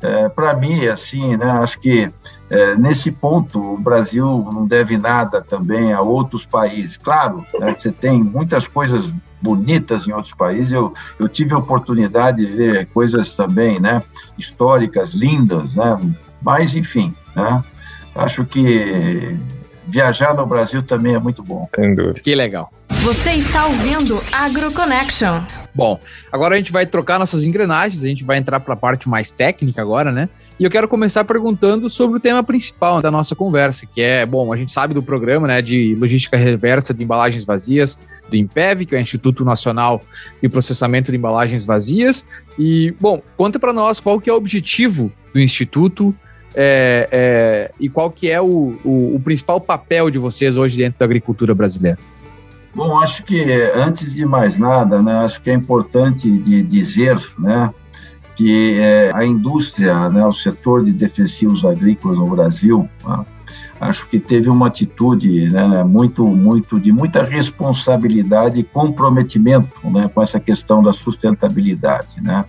[0.00, 1.50] É, para mim, assim, né?
[1.50, 2.10] Acho que
[2.48, 6.96] é, nesse ponto, o Brasil não deve nada também a outros países.
[6.96, 10.72] Claro, né, você tem muitas coisas bonitas em outros países.
[10.72, 14.02] Eu, eu tive a oportunidade de ver coisas também, né,
[14.38, 15.98] históricas, lindas, né?
[16.42, 17.62] Mas, enfim, né,
[18.14, 19.36] acho que
[19.90, 21.68] viajar no Brasil também é muito bom.
[22.22, 22.72] Que legal.
[23.02, 25.40] Você está ouvindo AgroConnection.
[25.74, 25.98] Bom,
[26.30, 29.30] agora a gente vai trocar nossas engrenagens, a gente vai entrar para a parte mais
[29.30, 30.28] técnica agora, né?
[30.58, 34.52] E eu quero começar perguntando sobre o tema principal da nossa conversa, que é, bom,
[34.52, 37.98] a gente sabe do programa, né, de logística reversa de embalagens vazias,
[38.28, 40.00] do INPEV, que é o Instituto Nacional
[40.42, 42.24] de Processamento de Embalagens Vazias.
[42.58, 46.14] E, bom, conta para nós qual que é o objetivo do Instituto
[46.54, 50.98] é, é, e qual que é o, o, o principal papel de vocês hoje dentro
[50.98, 51.98] da agricultura brasileira.
[52.74, 53.42] Bom, acho que
[53.74, 57.70] antes de mais nada, né, acho que é importante de dizer, né,
[58.36, 63.24] que é, a indústria, né, o setor de defensivos agrícolas no Brasil, né,
[63.80, 70.22] acho que teve uma atitude né, muito, muito de muita responsabilidade e comprometimento né, com
[70.22, 72.44] essa questão da sustentabilidade, né.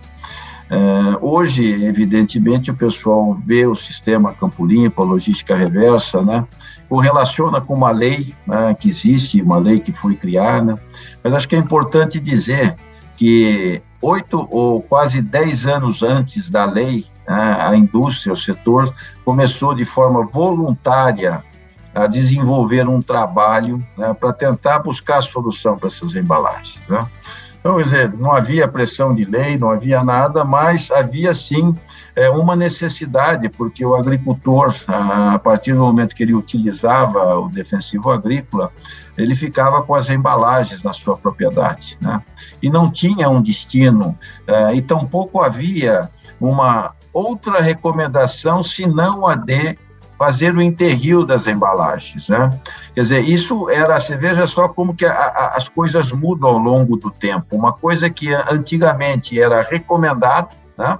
[0.72, 6.46] É, hoje, evidentemente, o pessoal vê o sistema Campo Limpo, a logística reversa, né,
[6.88, 10.82] correlaciona com uma lei né, que existe, uma lei que foi criada,
[11.22, 12.74] mas acho que é importante dizer
[13.18, 18.94] que oito ou quase dez anos antes da lei, né, a indústria, o setor,
[19.26, 21.44] começou de forma voluntária
[21.94, 26.80] a desenvolver um trabalho né, para tentar buscar solução para essas embalagens.
[26.88, 27.06] Né?
[27.62, 31.72] Então, quer dizer, não havia pressão de lei, não havia nada, mas havia sim
[32.16, 38.10] é, uma necessidade, porque o agricultor, a partir do momento que ele utilizava o defensivo
[38.10, 38.72] agrícola,
[39.16, 42.20] ele ficava com as embalagens na sua propriedade, né?
[42.60, 49.78] E não tinha um destino, é, e tampouco havia uma outra recomendação senão a de
[50.18, 52.50] fazer o enterrio das embalagens, né?
[52.94, 56.58] Quer dizer, isso era, você veja só como que a, a, as coisas mudam ao
[56.58, 57.56] longo do tempo.
[57.56, 60.98] Uma coisa que antigamente era recomendado, né?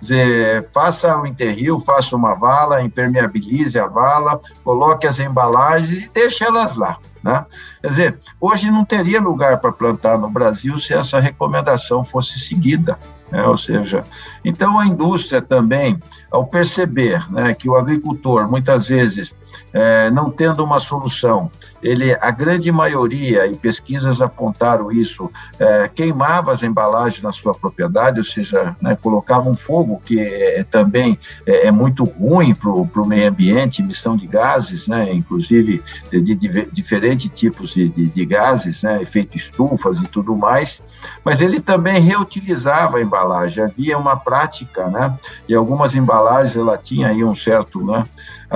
[0.00, 6.44] Dizer, faça o enterrio, faça uma vala, impermeabilize a vala, coloque as embalagens e deixe
[6.44, 6.98] elas lá.
[7.22, 7.42] Né?
[7.80, 12.98] Quer dizer, hoje não teria lugar para plantar no Brasil se essa recomendação fosse seguida.
[13.34, 13.44] Né?
[13.44, 14.04] Ou seja,
[14.44, 15.98] então a indústria também,
[16.30, 19.34] ao perceber né, que o agricultor, muitas vezes,
[19.72, 21.50] é, não tendo uma solução,
[21.82, 28.18] ele, a grande maioria, e pesquisas apontaram isso, é, queimava as embalagens na sua propriedade,
[28.18, 33.06] ou seja, né, colocava um fogo, que é, também é, é muito ruim para o
[33.06, 38.82] meio ambiente, emissão de gases, né, inclusive de, de, de diferentes tipos de, de, gases,
[38.82, 40.82] né, efeito estufas e tudo mais,
[41.22, 47.08] mas ele também reutilizava a embalagem, havia uma prática, né, e algumas embalagens ela tinha
[47.08, 48.04] aí um certo, né,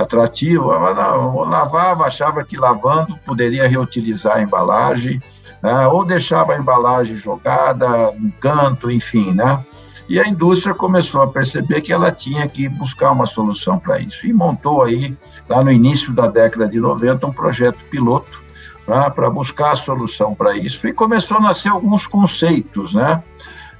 [0.01, 5.21] atrativo, lavava, achava que lavando poderia reutilizar a embalagem,
[5.61, 9.63] né, ou deixava a embalagem jogada no canto, enfim, né?
[10.07, 14.25] E a indústria começou a perceber que ela tinha que buscar uma solução para isso.
[14.25, 15.15] E montou aí,
[15.47, 18.41] lá no início da década de 90, um projeto piloto
[18.87, 20.87] né, para buscar a solução para isso.
[20.87, 23.23] E começou a nascer alguns conceitos, né?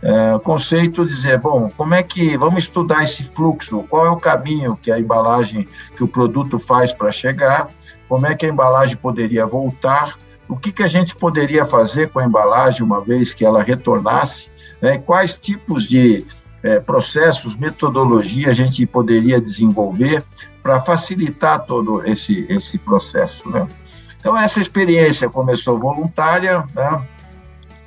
[0.01, 3.83] É, conceito dizer, bom, como é que vamos estudar esse fluxo?
[3.89, 7.67] Qual é o caminho que a embalagem, que o produto faz para chegar?
[8.07, 10.17] Como é que a embalagem poderia voltar?
[10.47, 14.49] O que, que a gente poderia fazer com a embalagem uma vez que ela retornasse?
[14.81, 14.97] Né?
[14.97, 16.25] Quais tipos de
[16.63, 20.23] é, processos, metodologia a gente poderia desenvolver
[20.63, 23.47] para facilitar todo esse, esse processo?
[23.49, 23.67] Né?
[24.17, 27.01] Então, essa experiência começou voluntária, né?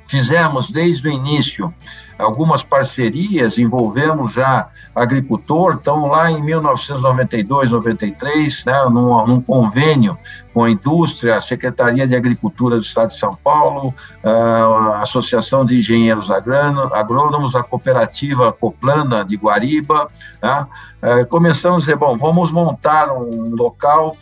[0.07, 1.73] fizemos desde o início
[2.17, 10.17] algumas parcerias, envolvemos já agricultor, então lá em 1992, 93, né, num, num convênio
[10.53, 15.77] com a indústria, a Secretaria de Agricultura do Estado de São Paulo, a Associação de
[15.77, 20.09] Engenheiros Agrônomos, a Cooperativa Coplana de Guariba,
[20.41, 20.67] né,
[21.01, 24.15] é, começamos a dizer, bom, vamos montar um local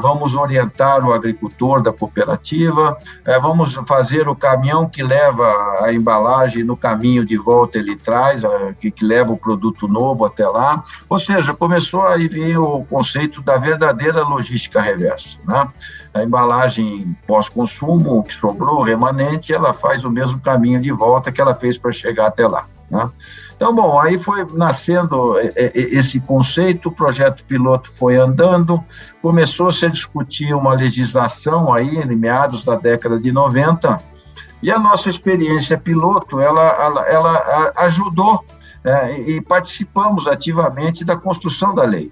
[0.00, 5.46] vamos orientar o agricultor da cooperativa, eh, vamos fazer o caminhão que leva
[5.82, 10.24] a embalagem no caminho de volta, ele traz, ah, que, que leva o produto novo
[10.24, 10.82] até lá.
[11.08, 15.38] Ou seja, começou a vir o conceito da verdadeira logística reversa.
[15.46, 15.68] Né?
[16.14, 21.54] A embalagem pós-consumo, que sobrou, remanente, ela faz o mesmo caminho de volta que ela
[21.54, 22.66] fez para chegar até lá.
[22.90, 23.10] Né?
[23.60, 28.82] Então, bom, aí foi nascendo é, é, esse conceito, o projeto piloto foi andando,
[29.20, 33.98] começou-se a discutir uma legislação aí, em meados da década de 90,
[34.62, 38.42] e a nossa experiência piloto, ela, ela, ela ajudou
[38.82, 42.10] é, e participamos ativamente da construção da lei.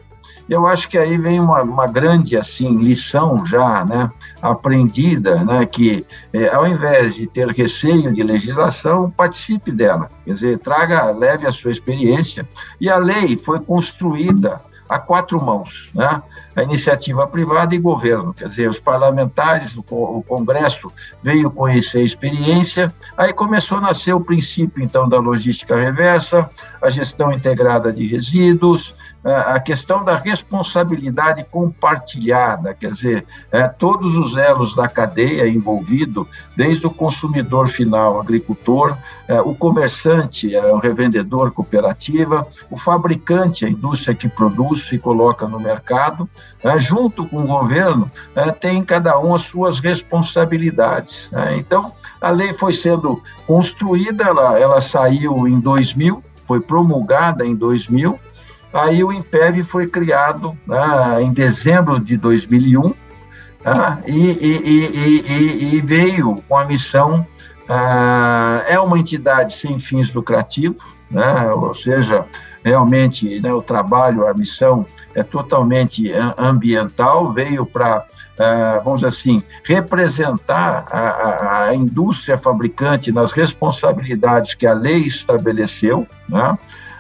[0.48, 6.06] Eu acho que aí vem uma, uma grande assim lição já, né, aprendida, né, que
[6.32, 11.52] é, ao invés de ter receio de legislação, participe dela, quer dizer, traga, leve a
[11.52, 12.48] sua experiência.
[12.80, 16.22] E a lei foi construída a quatro mãos, né?
[16.56, 20.90] A iniciativa privada e governo, quer dizer, os parlamentares, o, Congresso
[21.22, 26.88] veio conhecer a experiência, aí começou a nascer o princípio, então, da logística reversa, a
[26.88, 34.74] gestão integrada de resíduos, a questão da responsabilidade compartilhada, quer dizer, é, todos os elos
[34.74, 36.26] da cadeia envolvido,
[36.56, 43.68] desde o consumidor final, agricultor, é, o comerciante, é, o revendedor, cooperativa, o fabricante, a
[43.68, 46.28] indústria que produz e coloca no mercado,
[46.62, 51.32] é, junto com o governo, é, tem cada um as suas responsabilidades.
[51.32, 51.56] É.
[51.56, 58.18] Então, a lei foi sendo construída, ela, ela saiu em 2000, foi promulgada em 2000,
[58.72, 62.92] Aí o Império foi criado né, em dezembro de 2001
[63.62, 63.98] tá?
[64.06, 67.26] e, e, e, e, veio com a missão.
[67.68, 71.50] Uh, é uma entidade sem fins lucrativos, né?
[71.52, 72.24] ou seja,
[72.64, 78.06] realmente né, o trabalho, a missão é totalmente ambiental, veio para,
[78.38, 85.04] uh, vamos dizer assim, representar a, a, a, indústria fabricante nas responsabilidades que a lei
[85.04, 86.58] estabeleceu, né?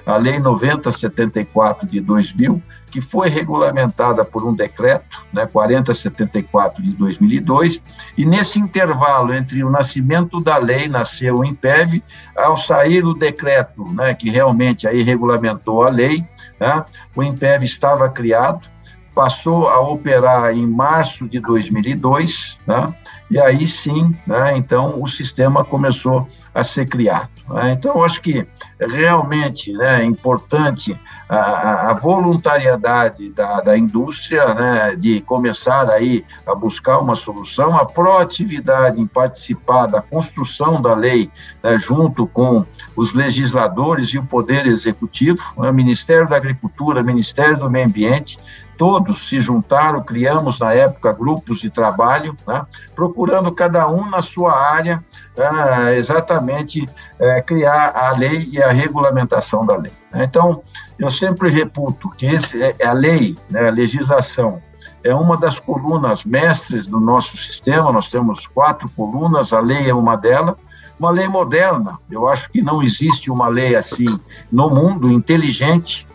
[0.08, 7.82] A Lei 9074 de 2000, que foi regulamentada por um decreto, né, 4074 de 2002,
[8.16, 12.02] e nesse intervalo entre o nascimento da lei, nasceu o IMPEV,
[12.34, 16.24] ao sair o decreto, né, que realmente aí regulamentou a lei,
[16.58, 16.82] né,
[17.14, 18.66] o IMPEV estava criado,
[19.14, 22.86] passou a operar em março de 2002, né,
[23.30, 27.28] e aí sim, né, então o sistema começou a ser criado.
[27.48, 27.72] Né?
[27.72, 28.46] Então, acho que
[28.78, 36.54] realmente né, é importante a, a voluntariedade da, da indústria, né, de começar aí a
[36.54, 41.30] buscar uma solução, a proatividade em participar da construção da lei
[41.62, 42.64] né, junto com
[42.96, 48.38] os legisladores e o Poder Executivo, né, Ministério da Agricultura, Ministério do Meio Ambiente,
[48.78, 52.64] todos se juntaram, criamos na época grupos de trabalho, né,
[52.94, 55.04] procurando cada um na sua área
[55.36, 56.86] é, exatamente
[57.18, 59.92] é, criar a lei e a regulamentação da lei.
[60.14, 60.62] Então,
[60.96, 64.62] eu sempre reputo que esse, é, a lei, né, a legislação,
[65.02, 69.94] é uma das colunas mestres do nosso sistema, nós temos quatro colunas, a lei é
[69.94, 70.54] uma delas,
[70.98, 74.06] uma lei moderna, eu acho que não existe uma lei assim
[74.50, 76.06] no mundo, inteligente,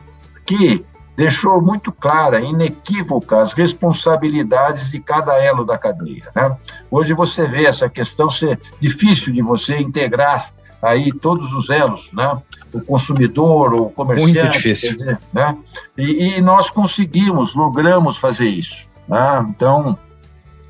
[0.46, 6.30] que deixou muito clara, inequívoca, as responsabilidades de cada elo da cadeia.
[6.36, 6.58] Né?
[6.90, 12.42] Hoje você vê essa questão ser difícil de você integrar aí todos os elos, né?
[12.74, 14.40] O consumidor, o comerciante.
[14.40, 14.92] Muito difícil.
[14.92, 15.58] Dizer, né?
[15.98, 18.86] E, e, nós conseguimos, logramos fazer isso.
[19.08, 19.46] Né?
[19.50, 19.98] Então,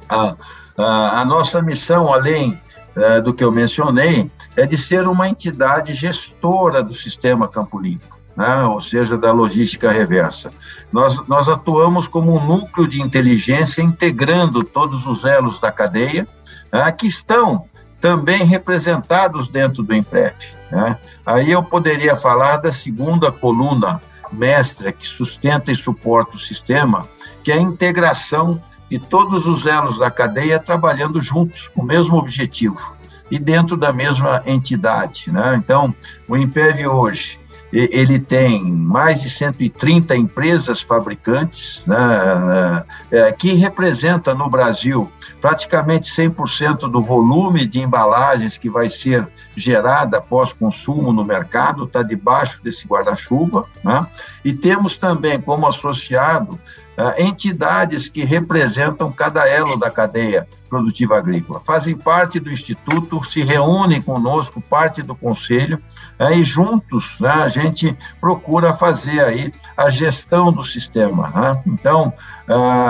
[0.07, 0.35] a,
[0.77, 2.61] a, a, nossa missão, além
[2.95, 8.12] é, do que eu mencionei, é de ser uma entidade gestora do sistema Campo Limpo
[8.35, 10.49] né, ou seja, da logística reversa.
[10.91, 16.27] Nós, nós atuamos como um núcleo de inteligência integrando todos os elos da cadeia,
[16.71, 17.65] né, que estão
[17.99, 20.35] também representados dentro do IMPREP.
[20.71, 20.97] Né?
[21.25, 27.07] Aí eu poderia falar da segunda coluna mestra que sustenta e suporta o sistema,
[27.43, 32.17] que é a integração de todos os elos da cadeia trabalhando juntos, com o mesmo
[32.17, 32.93] objetivo
[33.31, 35.31] e dentro da mesma entidade.
[35.31, 35.55] Né?
[35.55, 35.95] Então,
[36.27, 37.39] o IMPEV hoje
[37.73, 46.89] ele tem mais de 130 empresas fabricantes, né, é, que representa no Brasil praticamente 100%
[46.89, 52.87] do volume de embalagens que vai ser gerada após consumo no mercado, está debaixo desse
[52.87, 53.65] guarda-chuva.
[53.83, 54.05] Né?
[54.45, 56.59] E temos também como associado
[56.97, 61.61] uh, entidades que representam cada elo da cadeia produtiva agrícola.
[61.65, 65.81] Fazem parte do Instituto, se reúnem conosco, parte do Conselho,
[66.19, 71.29] uh, e juntos né, a gente procura fazer aí a gestão do sistema.
[71.29, 71.63] Né?
[71.67, 72.13] Então,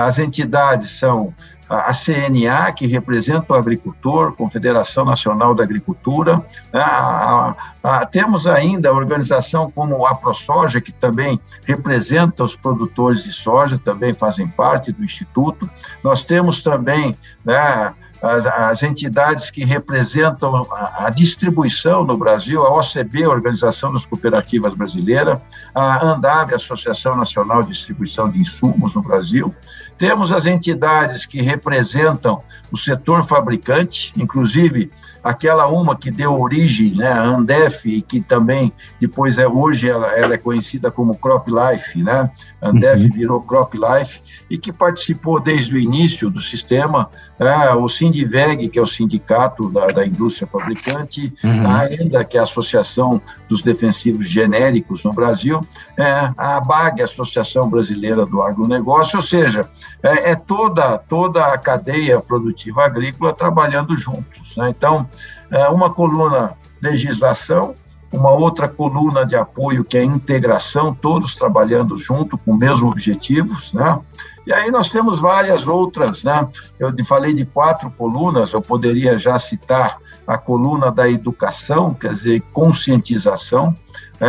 [0.06, 1.32] as entidades são
[1.68, 6.36] a CNA, que representa o agricultor, Confederação Nacional da Agricultura.
[6.72, 12.54] Né, a, a, a, temos ainda a organização como a ProSoja, que também representa os
[12.54, 15.68] produtores de soja, também fazem parte do Instituto.
[16.02, 22.74] Nós temos também né, as, as, entidades que representam a, a, distribuição no Brasil, a
[22.74, 25.38] OCB, a Organização das Cooperativas Brasileiras,
[25.74, 29.54] a ANDAV, Associação Nacional de Distribuição de Insumos no Brasil,
[29.98, 34.90] temos as entidades que representam o setor fabricante, inclusive
[35.24, 40.12] aquela uma que deu origem, né, a Andef, e que também depois é hoje ela,
[40.12, 42.30] ela é conhecida como Crop Life, né?
[42.60, 43.10] Andef uhum.
[43.10, 47.08] virou Crop Life e que participou desde o início do sistema,
[47.38, 51.66] é, o Sindiveg, que é o sindicato da, da indústria fabricante, uhum.
[51.66, 55.60] a AENDA, que é a Associação dos Defensivos Genéricos no Brasil,
[55.96, 59.68] é, a ABAG, a Associação Brasileira do Agronegócio, ou seja,
[60.02, 64.43] é, é toda, toda a cadeia produtiva agrícola trabalhando juntos.
[64.56, 64.68] Né?
[64.70, 65.08] Então,
[65.50, 67.74] é uma coluna legislação,
[68.12, 73.72] uma outra coluna de apoio que é integração, todos trabalhando junto com os mesmos objetivos,
[73.72, 73.98] né?
[74.46, 76.46] E aí nós temos várias outras, né?
[76.78, 82.42] Eu falei de quatro colunas, eu poderia já citar a coluna da educação, quer dizer,
[82.52, 83.74] conscientização,
[84.20, 84.26] é,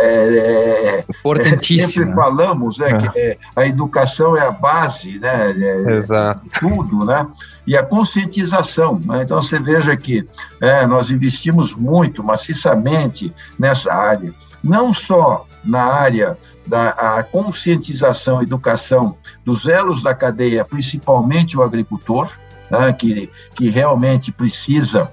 [0.00, 2.06] é, é, Importantíssimo.
[2.06, 7.26] Sempre falamos né, que é, a educação é a base né, é, de tudo, né?
[7.66, 9.00] E a conscientização.
[9.04, 9.22] Né?
[9.22, 10.26] Então, você veja que
[10.88, 14.34] nós investimos muito, maciçamente, nessa área.
[14.62, 22.30] Não só na área da conscientização, educação dos elos da cadeia, principalmente o agricultor,
[22.70, 25.12] né, que, que realmente precisa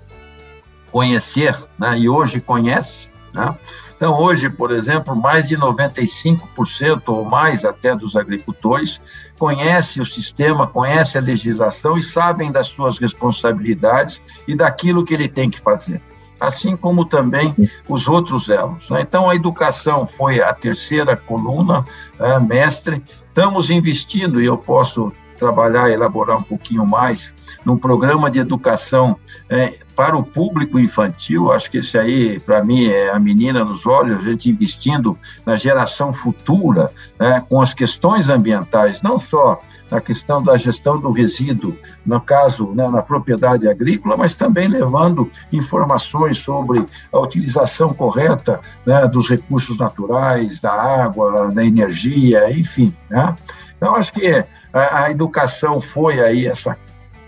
[0.92, 3.56] conhecer, né, e hoje conhece, Né?
[4.00, 9.02] Então, hoje, por exemplo, mais de 95% ou mais até dos agricultores
[9.38, 15.28] conhecem o sistema, conhecem a legislação e sabem das suas responsabilidades e daquilo que ele
[15.28, 16.02] tem que fazer
[16.40, 17.54] assim como também
[17.90, 18.90] os outros elos.
[18.90, 19.02] Né?
[19.02, 21.84] Então, a educação foi a terceira coluna,
[22.18, 23.04] é, mestre.
[23.28, 27.34] Estamos investindo, e eu posso trabalhar, elaborar um pouquinho mais,
[27.66, 29.18] num programa de educação
[29.50, 31.52] é, para o público infantil.
[31.52, 35.58] Acho que esse aí, para mim, é a menina nos olhos, a gente investindo na
[35.58, 36.90] geração futura,
[37.20, 41.76] né, com as questões ambientais, não só na questão da gestão do resíduo,
[42.06, 49.06] no caso, né, na propriedade agrícola, mas também levando informações sobre a utilização correta né,
[49.06, 52.96] dos recursos naturais, da água, da energia, enfim.
[53.10, 53.36] Né?
[53.76, 56.78] Então, acho que a, a educação foi aí essa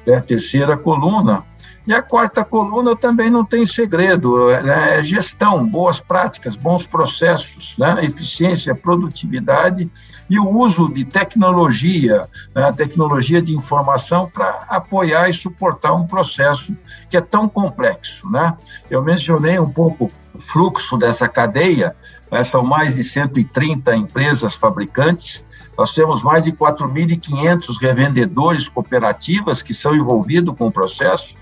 [0.07, 1.43] né, terceira coluna,
[1.85, 7.75] e a quarta coluna também não tem segredo, é, é gestão, boas práticas, bons processos,
[7.77, 8.05] né?
[8.05, 9.89] eficiência, produtividade
[10.29, 12.71] e o uso de tecnologia, né?
[12.71, 16.75] tecnologia de informação para apoiar e suportar um processo
[17.09, 18.29] que é tão complexo.
[18.29, 18.55] Né?
[18.89, 21.95] Eu mencionei um pouco o fluxo dessa cadeia,
[22.31, 22.43] né?
[22.43, 25.43] são mais de 130 empresas fabricantes,
[25.75, 31.33] nós temos mais de 4.500 revendedores cooperativas que são envolvidos com o processo,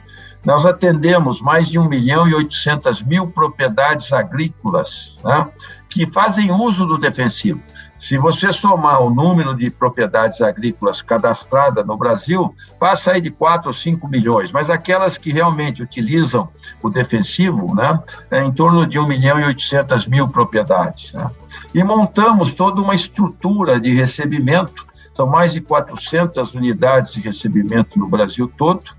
[0.44, 5.52] nós atendemos mais de 1 milhão e 800 mil propriedades agrícolas né,
[5.90, 7.62] que fazem uso do defensivo.
[8.00, 13.68] Se você somar o número de propriedades agrícolas cadastradas no Brasil, passa aí de 4
[13.68, 16.48] ou 5 milhões, mas aquelas que realmente utilizam
[16.82, 21.12] o defensivo, né, é em torno de 1 milhão e 800 mil propriedades.
[21.12, 21.30] Né?
[21.74, 28.08] E montamos toda uma estrutura de recebimento, são mais de 400 unidades de recebimento no
[28.08, 28.96] Brasil todo,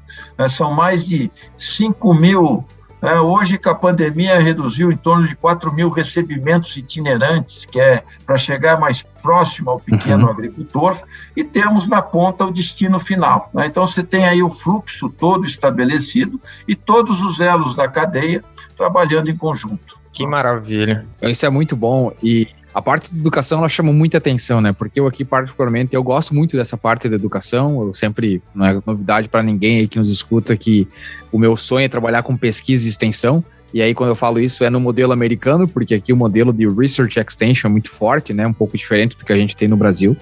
[0.48, 2.64] são mais de 5 mil.
[3.02, 8.02] Né, hoje, com a pandemia, reduziu em torno de 4 mil recebimentos itinerantes, que é
[8.26, 10.30] para chegar mais próximo ao pequeno uhum.
[10.30, 10.98] agricultor,
[11.34, 13.48] e temos na ponta o destino final.
[13.54, 13.66] Né?
[13.66, 16.38] Então, você tem aí o fluxo todo estabelecido
[16.68, 18.44] e todos os elos da cadeia
[18.76, 19.98] trabalhando em conjunto.
[20.12, 21.06] Que maravilha.
[21.22, 24.72] Isso é muito bom e a parte de educação ela chama muita atenção, né?
[24.72, 27.86] Porque eu aqui particularmente eu gosto muito dessa parte da educação.
[27.86, 30.86] Eu sempre não é novidade para ninguém aí que nos escuta que
[31.32, 33.44] o meu sonho é trabalhar com pesquisa e extensão.
[33.72, 36.66] E aí, quando eu falo isso, é no modelo americano, porque aqui o modelo de
[36.66, 38.44] Research Extension é muito forte, né?
[38.44, 40.16] Um pouco diferente do que a gente tem no Brasil.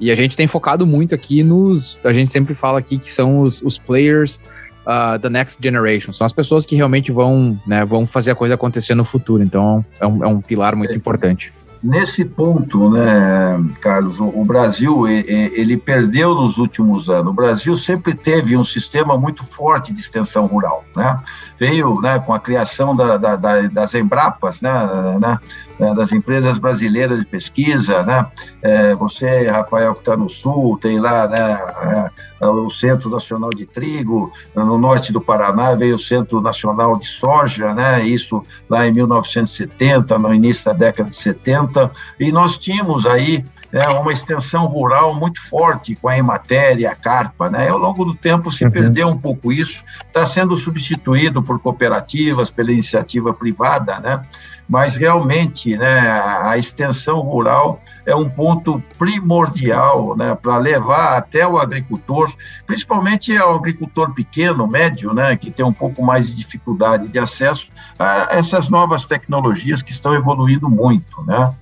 [0.00, 1.98] E a gente tem focado muito aqui nos.
[2.02, 4.40] A gente sempre fala aqui que são os, os players
[4.86, 6.12] uh, the next generation.
[6.12, 9.42] São as pessoas que realmente vão, né, vão fazer a coisa acontecer no futuro.
[9.42, 10.96] Então, é um, é um pilar muito é.
[10.96, 11.52] importante.
[11.86, 17.28] Nesse ponto, né, Carlos, o, Brasil ele perdeu nos últimos anos.
[17.28, 21.20] O Brasil sempre teve um sistema muito forte de extensão rural, né?
[21.56, 24.72] Veio, né, com a criação da, da, da, das Embrapas, né,
[25.20, 25.38] né,
[25.78, 28.26] né, das empresas brasileiras de pesquisa, né?
[28.62, 32.10] É, você, Rafael, que está no Sul, tem lá, né,
[32.40, 37.06] é, o Centro Nacional de Trigo, no norte do Paraná veio o Centro Nacional de
[37.06, 38.04] Soja, né?
[38.04, 43.88] Isso lá em 1970, no início da década de 70, e nós tínhamos aí é
[43.88, 47.50] uma extensão rural muito forte com a Emater e a Carpa.
[47.50, 47.68] Né?
[47.68, 48.70] Ao longo do tempo se uhum.
[48.70, 54.24] perdeu um pouco isso, está sendo substituído por cooperativas, pela iniciativa privada, né?
[54.68, 61.58] Mas realmente né, a extensão rural é um ponto primordial né, para levar até o
[61.58, 62.32] agricultor,
[62.66, 67.66] principalmente ao agricultor pequeno, médio, né, que tem um pouco mais de dificuldade de acesso
[67.98, 71.22] a essas novas tecnologias que estão evoluindo muito.
[71.22, 71.54] Né?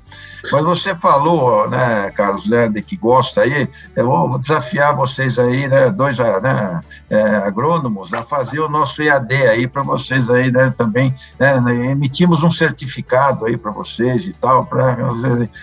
[0.53, 5.91] Mas você falou, né, Carlos Lerde, que gosta aí, eu vou desafiar vocês aí, né,
[5.91, 6.81] dois né,
[7.11, 11.57] é, agrônomos, a fazer o nosso EAD aí para vocês aí, né, também, né,
[11.91, 14.97] emitimos um certificado aí para vocês e tal, pra,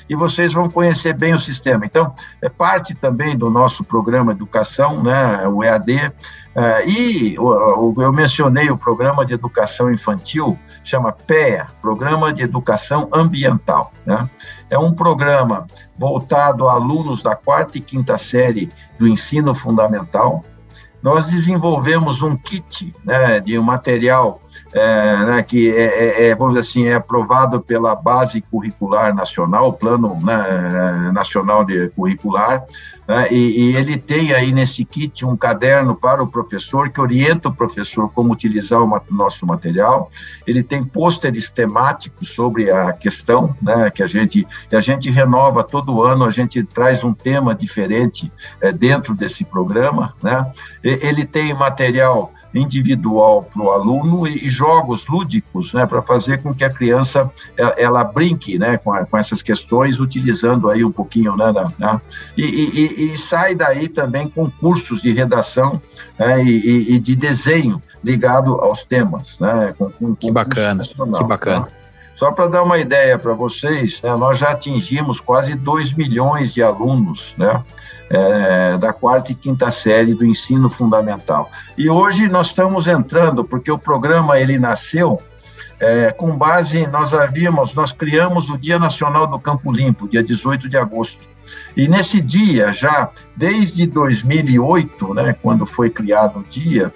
[0.09, 1.85] e vocês vão conhecer bem o sistema.
[1.85, 6.11] Então, é parte também do nosso programa Educação, né, o EAD,
[6.53, 13.93] é, e eu mencionei o programa de educação infantil, chama PEA, Programa de Educação Ambiental.
[14.05, 14.29] Né?
[14.71, 15.67] É um programa
[15.99, 20.45] voltado a alunos da quarta e quinta série do ensino fundamental.
[21.03, 24.41] Nós desenvolvemos um kit né, de um material
[24.73, 29.73] é, né, que é, é, é, vamos dizer assim, é aprovado pela Base Curricular Nacional,
[29.73, 32.63] Plano né, Nacional de Curricular,
[33.05, 37.49] né, e, e, ele tem aí nesse kit um caderno para o professor, que orienta
[37.49, 40.09] o professor como utilizar o nosso material,
[40.47, 46.01] ele tem pôsteres temáticos sobre a questão, né, que a gente, a gente renova todo
[46.01, 50.49] ano, a gente traz um tema diferente é, dentro desse programa, né,
[50.81, 56.53] ele tem material individual para o aluno e, e, jogos lúdicos, né, para fazer com
[56.53, 60.91] que a criança ela, ela brinque, né, com, a, com, essas questões, utilizando aí um
[60.91, 62.01] pouquinho, né, né
[62.37, 65.81] e, e, e, sai daí também com cursos de redação
[66.19, 71.65] né, e, de desenho ligado aos temas, né, com, com, que bacana, que bacana.
[71.65, 71.80] Tá?
[72.21, 76.61] Só para dar uma ideia para vocês, né, nós já atingimos quase 2 milhões de
[76.61, 77.63] alunos né,
[78.11, 81.49] é, da quarta e quinta série do ensino fundamental.
[81.75, 85.19] E hoje nós estamos entrando, porque o programa ele nasceu
[85.79, 90.69] é, com base, nós havíamos, nós criamos o Dia Nacional do Campo Limpo, dia 18
[90.69, 91.25] de agosto.
[91.75, 96.93] E nesse dia, já desde 2008, né, quando foi criado o dia,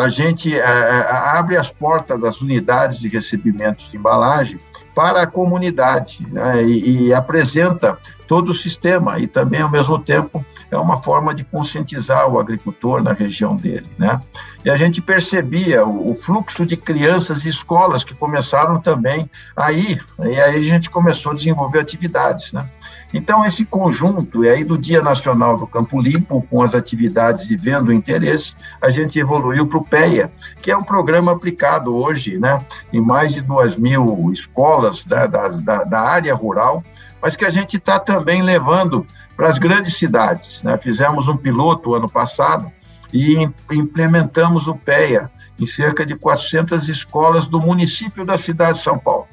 [0.00, 4.58] a gente é, é, abre as portas das unidades de recebimentos de embalagem
[4.94, 7.96] para a comunidade né, e, e, apresenta
[8.26, 13.02] todo o sistema e também, ao mesmo tempo, é uma forma de conscientizar o agricultor
[13.02, 13.88] na região dele.
[13.98, 14.20] Né?
[14.64, 19.72] E a gente percebia o, o fluxo de crianças e escolas que começaram também a
[19.72, 22.52] ir, e aí a gente começou a desenvolver atividades.
[22.52, 22.68] Né?
[23.12, 27.56] Então, esse conjunto, e aí do Dia Nacional do Campo Limpo, com as atividades de
[27.56, 30.30] vendo interesse, a gente evoluiu para o PEA,
[30.62, 35.48] que é um programa aplicado hoje né, em mais de duas mil escolas né, da,
[35.48, 36.84] da, da área rural,
[37.20, 39.04] mas que a gente está também levando
[39.36, 40.62] para as grandes cidades.
[40.62, 40.78] Né?
[40.78, 42.70] Fizemos um piloto ano passado
[43.12, 48.98] e implementamos o PEA em cerca de 400 escolas do município da cidade de São
[48.98, 49.26] Paulo.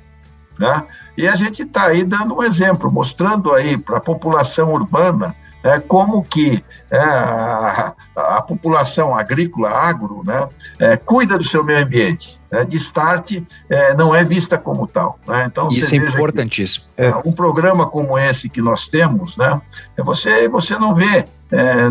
[0.60, 0.84] Né?
[1.18, 5.80] E a gente está aí dando um exemplo, mostrando aí para a população urbana é,
[5.80, 10.48] como que é, a, a, população agrícola, agro, né,
[10.80, 12.40] é, cuida do seu meio ambiente.
[12.50, 15.20] Né, de start é, não é vista como tal.
[15.28, 15.46] Né?
[15.46, 16.86] Então, Isso é importantíssimo.
[16.96, 19.60] Que, é, um programa como esse que nós temos, né,
[19.98, 21.26] é você, você não vê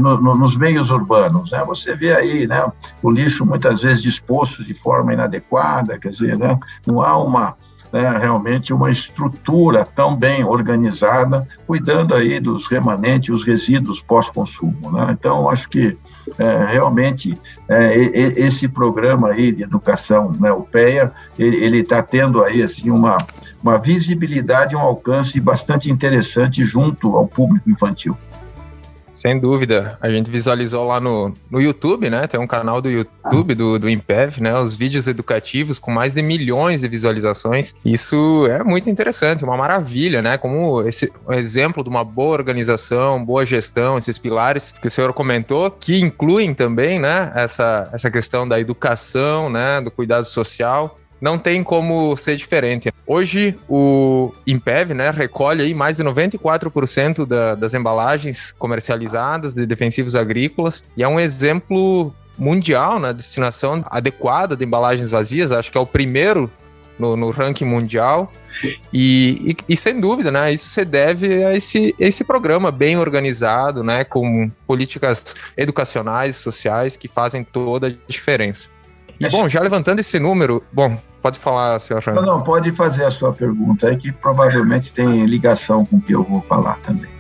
[0.00, 1.50] no, no, nos meios urbanos.
[1.50, 1.62] Né?
[1.66, 2.70] Você vê aí né,
[3.02, 7.56] o lixo muitas vezes disposto de forma inadequada, quer dizer, né, não há uma,
[7.96, 14.92] né, realmente uma estrutura tão bem organizada, cuidando aí dos remanentes, os resíduos pós-consumo.
[14.92, 15.16] Né?
[15.18, 15.96] Então, acho que
[16.38, 17.94] é, realmente é,
[18.38, 23.16] esse programa aí de educação, né, o PEA, ele está tendo aí assim uma,
[23.62, 28.14] uma visibilidade, um alcance bastante interessante junto ao público infantil.
[29.16, 29.96] Sem dúvida.
[29.98, 32.26] A gente visualizou lá no, no YouTube, né?
[32.26, 34.54] Tem um canal do YouTube do, do Impev, né?
[34.58, 37.74] Os vídeos educativos com mais de milhões de visualizações.
[37.82, 40.36] Isso é muito interessante, uma maravilha, né?
[40.36, 45.14] Como esse um exemplo de uma boa organização, boa gestão, esses pilares que o senhor
[45.14, 47.32] comentou, que incluem também, né?
[47.34, 49.80] Essa, essa questão da educação, né?
[49.80, 52.92] Do cuidado social não tem como ser diferente.
[53.04, 60.14] Hoje, o Impev né, recolhe aí mais de 94% da, das embalagens comercializadas de defensivos
[60.14, 65.50] agrícolas e é um exemplo mundial na destinação adequada de embalagens vazias.
[65.50, 66.48] Acho que é o primeiro
[66.96, 68.30] no, no ranking mundial.
[68.92, 73.82] E, e, e, sem dúvida, né, isso se deve a esse, esse programa bem organizado,
[73.82, 78.68] né, com políticas educacionais e sociais que fazem toda a diferença.
[79.18, 83.10] E bom, já levantando esse número, bom, pode falar, senhor Não, não, pode fazer a
[83.10, 87.10] sua pergunta aí, que provavelmente tem ligação com o que eu vou falar também.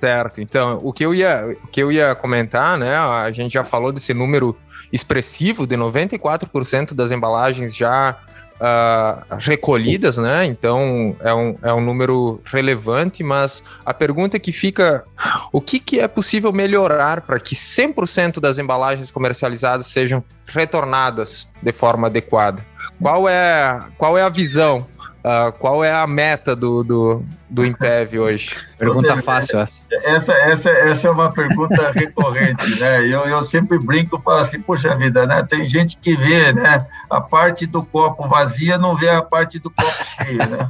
[0.00, 3.62] Certo, então, o que eu ia, o que eu ia comentar, né, a gente já
[3.62, 4.56] falou desse número
[4.92, 8.18] expressivo de 94% das embalagens já
[8.56, 10.44] uh, recolhidas, né?
[10.44, 15.04] Então é um, é um número relevante, mas a pergunta que fica:
[15.52, 21.72] o que, que é possível melhorar para que 100% das embalagens comercializadas sejam retornadas de
[21.72, 22.71] forma adequada?
[23.02, 24.86] Qual é, qual é a visão
[25.22, 28.56] Uh, qual é a meta do, do, do Impev hoje?
[28.76, 29.86] Pergunta Você, fácil essa.
[30.02, 30.70] Essa, essa.
[30.70, 33.06] Essa é uma pergunta recorrente, né?
[33.06, 35.46] Eu, eu sempre brinco e falo assim, poxa vida, né?
[35.48, 39.70] Tem gente que vê né, a parte do copo vazia, não vê a parte do
[39.70, 39.86] copo
[40.16, 40.68] cheio, né?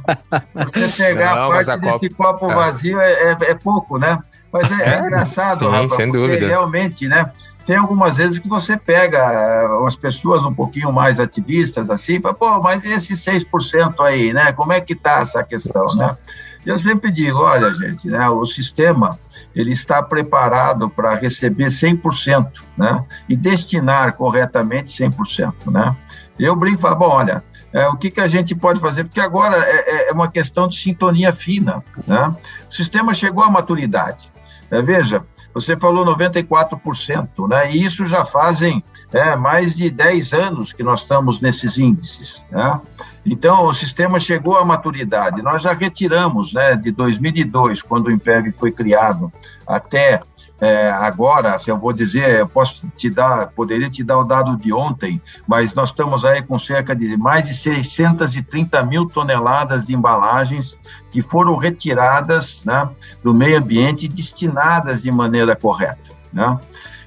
[0.53, 2.55] Você pegar não, a parte a desse copo, copo é.
[2.55, 4.19] vazio é, é, é, pouco, né?
[4.51, 6.47] Mas é, é engraçado, Sim, rapaz, sem dúvida.
[6.47, 7.31] realmente, né?
[7.65, 12.33] Tem algumas vezes que você pega eh, as pessoas um pouquinho mais ativistas, assim, fala,
[12.33, 14.51] pô, mas esse 6% aí, né?
[14.51, 16.17] Como é que está essa questão, né?
[16.65, 19.19] Eu sempre digo, olha, gente, né, o sistema
[19.53, 23.03] ele está preparado para receber 100%, né?
[23.27, 25.95] E destinar corretamente 100%, né?
[26.39, 29.03] Eu brinco e falo, bom, olha, é, o que, que a gente pode fazer?
[29.03, 32.33] Porque agora é, é, é uma questão de sintonia fina, né?
[32.69, 34.31] O sistema chegou à maturidade.
[34.69, 35.23] É, veja,
[35.53, 37.71] você falou 94%, né?
[37.71, 38.83] E isso já fazem
[39.13, 42.43] é, mais de 10 anos que nós estamos nesses índices.
[42.49, 42.81] Né?
[43.25, 45.41] Então, o sistema chegou à maturidade.
[45.41, 49.31] Nós já retiramos, né, de 2002, quando o IMPEV foi criado,
[49.65, 50.21] até
[50.63, 54.55] é, agora, se eu vou dizer, eu posso te dar, poderia te dar o dado
[54.55, 59.93] de ontem, mas nós estamos aí com cerca de mais de 630 mil toneladas de
[59.93, 60.77] embalagens
[61.11, 62.87] que foram retiradas né,
[63.21, 66.11] do meio ambiente e destinadas de maneira correta.
[66.31, 66.57] Né?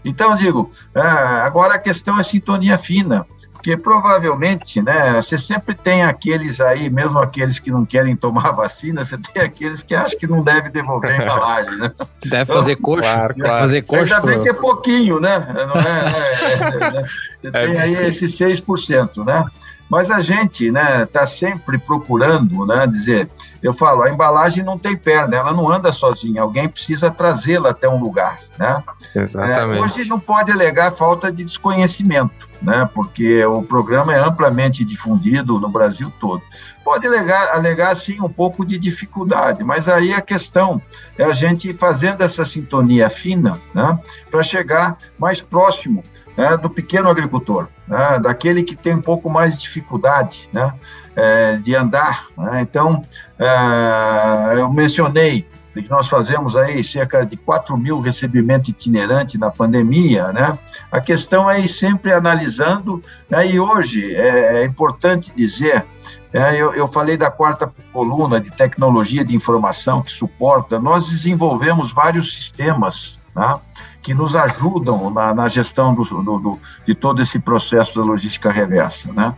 [0.05, 6.05] Então, digo, é, agora a questão é sintonia fina, porque provavelmente, né, você sempre tem
[6.05, 10.27] aqueles aí, mesmo aqueles que não querem tomar vacina, você tem aqueles que acham que
[10.27, 11.93] não deve devolver a embalagem, né?
[12.25, 13.61] Deve então, fazer coxo, claro, claro.
[13.61, 14.03] fazer coxo.
[14.03, 15.39] Ainda bem que é pouquinho, né?
[15.39, 17.07] Não é, é, é, é
[17.43, 19.45] você tem aí esses 6%, né?
[19.89, 23.31] Mas a gente, né, está sempre procurando, né, dizer,
[23.63, 27.89] eu falo, a embalagem não tem perna, ela não anda sozinha, alguém precisa trazê-la até
[27.89, 28.83] um lugar, né?
[29.15, 29.79] Exatamente.
[29.79, 35.59] É, hoje não pode alegar falta de desconhecimento, né, porque o programa é amplamente difundido
[35.59, 36.43] no Brasil todo.
[36.85, 40.81] Pode alegar, alegar sim um pouco de dificuldade, mas aí a questão
[41.19, 43.99] é a gente fazendo essa sintonia fina, né,
[44.31, 46.03] para chegar mais próximo
[46.37, 50.73] né, do pequeno agricultor, né, daquele que tem um pouco mais de dificuldade né,
[51.15, 52.27] é, de andar.
[52.37, 52.61] Né.
[52.61, 53.03] Então,
[53.39, 55.47] é, eu mencionei
[55.83, 60.59] que nós fazemos aí cerca de 4 mil recebimentos itinerantes na pandemia, né?
[60.91, 63.47] A questão é ir sempre analisando, né?
[63.51, 65.85] e hoje é, é importante dizer,
[66.33, 71.93] é, eu, eu, falei da quarta coluna de tecnologia de informação que suporta, nós desenvolvemos
[71.93, 73.55] vários sistemas, né?
[74.03, 78.53] que nos ajudam na, na gestão do, do, do, de todo esse processo da logística
[78.53, 79.35] reversa, né?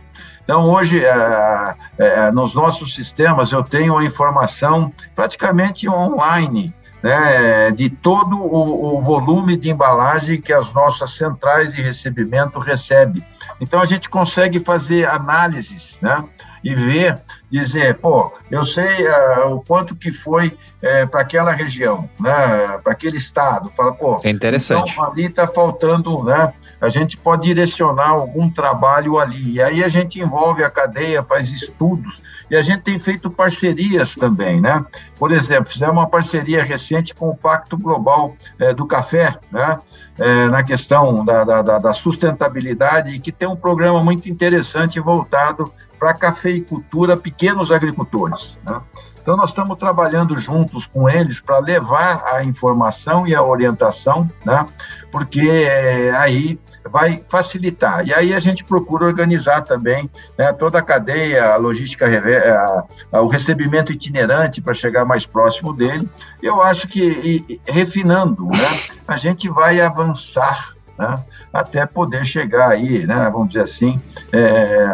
[0.49, 6.73] Então, hoje, é, é, nos nossos sistemas, eu tenho a informação praticamente online,
[7.03, 13.23] né, de todo o, o, volume de embalagem que as nossas centrais de recebimento recebem.
[13.61, 16.25] Então, a gente consegue fazer análises, né,
[16.63, 22.09] e ver, dizer, pô, eu sei uh, o quanto que foi uh, para aquela região,
[22.19, 23.71] né, para aquele estado.
[23.75, 24.91] Fala, pô, é interessante.
[24.91, 26.53] Então, ali está faltando, né?
[26.81, 29.53] A gente pode direcionar algum trabalho ali.
[29.53, 32.21] E aí a gente envolve a cadeia, faz estudos.
[32.49, 34.83] E a gente tem feito parcerias também, né?
[35.17, 39.79] Por exemplo, fizemos uma parceria recente com o Pacto Global é, do Café, né?
[40.17, 45.71] É, na questão da, da, da, sustentabilidade, e que tem um programa muito interessante voltado
[45.99, 48.57] para cafeicultura pequenos agricultores.
[48.65, 48.81] Né?
[49.21, 54.65] Então, nós estamos trabalhando juntos com eles para levar a informação e a orientação, né?
[55.11, 58.07] porque é, aí vai facilitar.
[58.07, 63.21] E aí a gente procura organizar também né, toda a cadeia, a logística, a, a,
[63.21, 66.09] o recebimento itinerante para chegar mais próximo dele.
[66.41, 71.15] Eu acho que, e, refinando, né, a gente vai avançar né,
[71.53, 73.99] até poder chegar aí, né, vamos dizer assim,
[74.33, 74.85] é,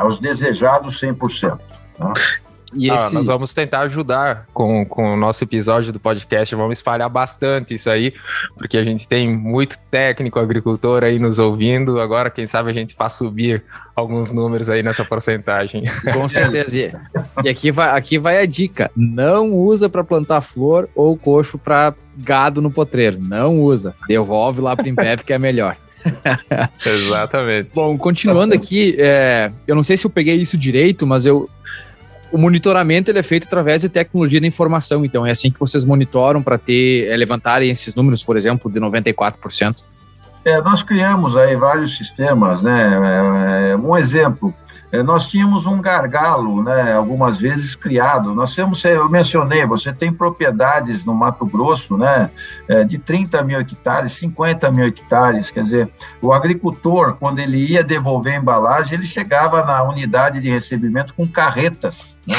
[0.00, 1.58] aos desejados 100%.
[1.98, 2.12] Né?
[2.76, 3.08] E esse...
[3.08, 7.74] ah, nós vamos tentar ajudar com, com o nosso episódio do podcast, vamos espalhar bastante
[7.74, 8.14] isso aí,
[8.56, 12.00] porque a gente tem muito técnico agricultor aí nos ouvindo.
[12.00, 13.64] Agora, quem sabe a gente faz subir
[13.94, 15.84] alguns números aí nessa porcentagem.
[16.12, 17.00] Com certeza.
[17.42, 21.94] E aqui vai, aqui vai a dica: não usa para plantar flor ou coxo para
[22.16, 23.18] gado no potreiro.
[23.20, 23.94] Não usa.
[24.06, 25.76] Devolve lá para Impev que é melhor.
[26.84, 27.70] Exatamente.
[27.74, 31.48] Bom, continuando aqui, é, eu não sei se eu peguei isso direito, mas eu,
[32.32, 35.04] o monitoramento ele é feito através de tecnologia da informação.
[35.04, 38.80] Então, é assim que vocês monitoram para ter é, levantarem esses números, por exemplo, de
[38.80, 39.76] 94%.
[40.44, 43.68] É, nós criamos aí vários sistemas, né?
[43.68, 44.54] É, é um exemplo,
[45.04, 48.34] nós tínhamos um gargalo, né, algumas vezes criado.
[48.34, 52.30] Nós temos, eu mencionei, você tem propriedades no Mato Grosso, né,
[52.68, 55.50] é, de 30 mil hectares, 50 mil hectares.
[55.50, 55.90] Quer dizer,
[56.22, 61.26] o agricultor, quando ele ia devolver a embalagem, ele chegava na unidade de recebimento com
[61.26, 62.36] carretas, né?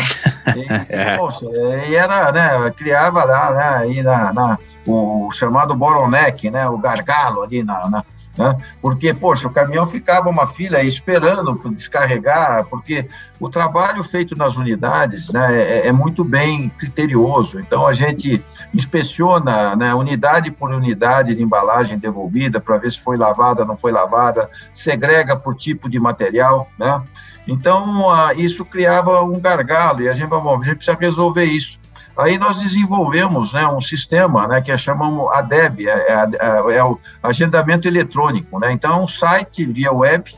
[0.55, 1.17] E, é.
[1.17, 1.45] poxa,
[1.89, 7.43] e era, né, criava lá, né, aí na, na o chamado bottleneck, né, o gargalo
[7.43, 8.05] ali na, na
[8.37, 8.57] né?
[8.81, 13.07] Porque, poxa, o caminhão ficava uma fila esperando para descarregar, porque
[13.39, 17.59] o trabalho feito nas unidades né, é, é, muito bem criterioso.
[17.59, 23.17] Então, a gente inspeciona né, unidade por unidade de embalagem devolvida para ver se foi
[23.17, 26.67] lavada, não foi lavada, segrega por tipo de material.
[26.77, 27.01] Né?
[27.47, 31.77] Então, isso criava um gargalo e a gente, bom, a gente precisa resolver isso.
[32.17, 36.97] Aí nós desenvolvemos né, um sistema né, que é chamamos ADEB, é, é, é, o
[37.21, 38.59] agendamento eletrônico.
[38.59, 38.71] Né?
[38.71, 40.33] Então, é um site via web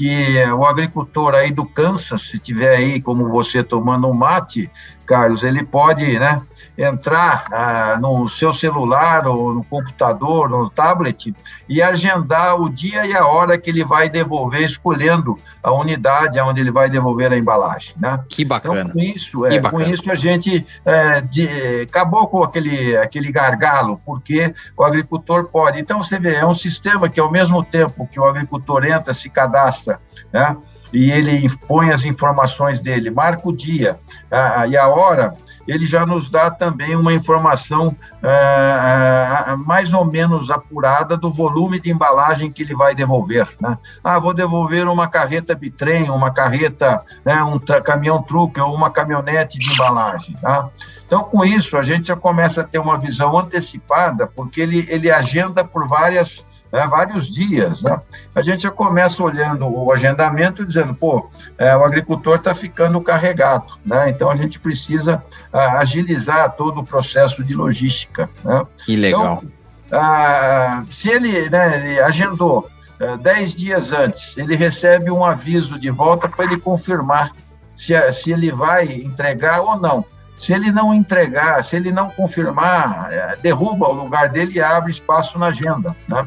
[0.00, 4.70] que o agricultor aí do Kansas, se tiver aí como você tomando um mate,
[5.10, 6.40] Carlos, ele pode né,
[6.78, 11.34] entrar ah, no seu celular ou no computador, no tablet
[11.68, 16.60] e agendar o dia e a hora que ele vai devolver, escolhendo a unidade onde
[16.60, 17.92] ele vai devolver a embalagem.
[17.98, 18.20] Né?
[18.28, 18.82] Que bacana.
[18.82, 24.00] Então, com isso, é, com isso a gente é, de, acabou com aquele, aquele gargalo,
[24.06, 25.80] porque o agricultor pode.
[25.80, 29.28] Então, você vê, é um sistema que, ao mesmo tempo que o agricultor entra, se
[29.28, 29.89] cadastra,
[30.32, 30.56] né?
[30.92, 33.98] e ele põe as informações dele, marca o dia
[34.30, 35.34] a, e a hora,
[35.66, 41.78] ele já nos dá também uma informação a, a, mais ou menos apurada do volume
[41.78, 43.48] de embalagem que ele vai devolver.
[43.60, 43.78] Né?
[44.02, 49.58] Ah, vou devolver uma carreta bitrem, uma carreta, né, um caminhão truque ou uma caminhonete
[49.58, 50.34] de embalagem.
[50.36, 50.68] Tá?
[51.06, 55.10] Então, com isso, a gente já começa a ter uma visão antecipada, porque ele, ele
[55.10, 58.00] agenda por várias né, vários dias, né?
[58.34, 63.00] a gente já começa olhando o agendamento e dizendo, pô, é, o agricultor está ficando
[63.00, 64.10] carregado, né?
[64.10, 68.30] então a gente precisa ah, agilizar todo o processo de logística.
[68.44, 68.66] Né?
[68.84, 69.40] Que legal.
[69.42, 69.52] Então,
[69.92, 72.68] ah, se ele, né, ele agendou
[73.00, 77.32] ah, dez dias antes, ele recebe um aviso de volta para ele confirmar
[77.74, 80.04] se, se ele vai entregar ou não.
[80.38, 84.90] Se ele não entregar, se ele não confirmar, é, derruba o lugar dele e abre
[84.90, 85.94] espaço na agenda.
[86.08, 86.26] Né?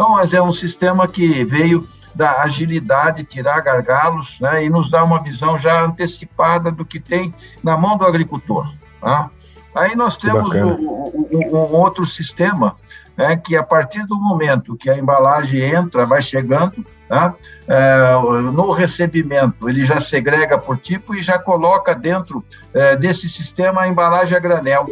[0.00, 5.04] Então, mas é um sistema que veio da agilidade, tirar gargalos, né, e nos dá
[5.04, 8.72] uma visão já antecipada do que tem na mão do agricultor.
[8.98, 9.28] Tá?
[9.74, 12.76] Aí nós temos um, um, um, outro sistema,
[13.14, 17.34] né, que a partir do momento que a embalagem entra, vai chegando, tá?
[17.68, 18.14] é,
[18.52, 22.42] no recebimento, ele já segrega por tipo e já coloca dentro
[22.72, 24.88] é, desse sistema a embalagem a granel.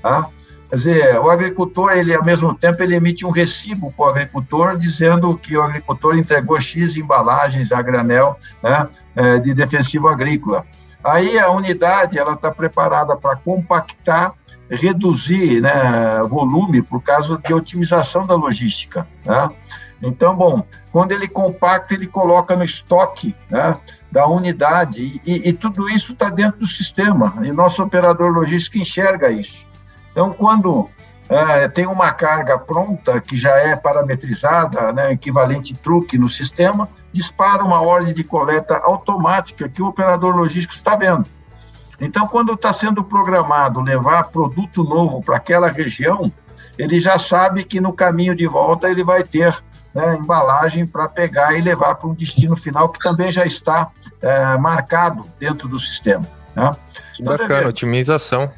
[0.00, 0.28] Tá?
[0.72, 4.74] Quer dizer, o agricultor, ele ao mesmo tempo, ele emite um recibo para o agricultor
[4.74, 10.64] dizendo que o agricultor entregou X embalagens a granel né, é, de defensivo agrícola.
[11.04, 14.32] Aí a unidade ela está preparada para compactar,
[14.70, 19.06] reduzir né, volume por causa de otimização da logística.
[19.26, 19.50] Né?
[20.00, 23.76] Então, bom, quando ele compacta, ele coloca no estoque né,
[24.10, 27.34] da unidade e, e tudo isso está dentro do sistema.
[27.42, 29.70] E nosso operador logístico enxerga isso.
[30.12, 30.88] Então, quando
[31.28, 37.64] é, tem uma carga pronta, que já é parametrizada, né, equivalente truque no sistema, dispara
[37.64, 41.26] uma ordem de coleta automática que o operador logístico está vendo.
[42.00, 46.30] Então, quando está sendo programado levar produto novo para aquela região,
[46.76, 49.62] ele já sabe que no caminho de volta ele vai ter
[49.94, 53.90] né, embalagem para pegar e levar para um destino final que também já está
[54.20, 56.24] é, marcado dentro do sistema.
[56.56, 56.70] Né?
[57.20, 58.50] Bacana, otimização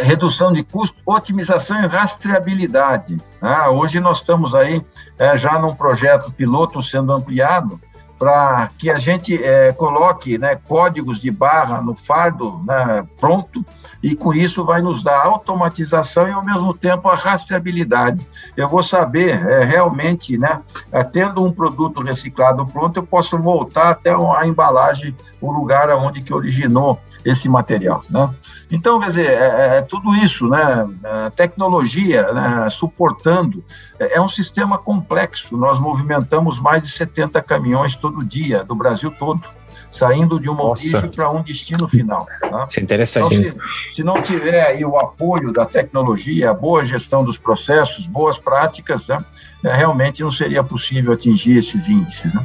[0.00, 3.18] redução de custo, otimização e rastreabilidade.
[3.40, 4.84] Ah, hoje nós estamos aí
[5.18, 7.80] é, já num projeto piloto sendo ampliado
[8.18, 13.64] para que a gente é, coloque né, códigos de barra no fardo né, pronto
[14.02, 18.26] e com isso vai nos dar automatização e ao mesmo tempo a rastreabilidade.
[18.56, 23.90] Eu vou saber é, realmente, né, é, tendo um produto reciclado pronto, eu posso voltar
[23.90, 28.04] até a embalagem, o lugar onde que originou esse material.
[28.08, 28.30] Né?
[28.70, 30.86] Então, quer dizer, é, é, é tudo isso, né?
[31.04, 32.68] A tecnologia né?
[32.70, 33.64] suportando,
[33.98, 35.56] é, é um sistema complexo.
[35.56, 39.42] Nós movimentamos mais de 70 caminhões todo dia, do Brasil todo
[39.90, 42.26] saindo de uma origem para um destino final.
[42.40, 42.66] Tá?
[42.68, 43.34] Isso é interessante.
[43.34, 48.06] Então, se, se, não tiver aí o apoio da tecnologia, a boa gestão dos processos,
[48.06, 49.18] boas práticas, né,
[49.64, 52.32] é, realmente não seria possível atingir esses índices.
[52.34, 52.44] Né?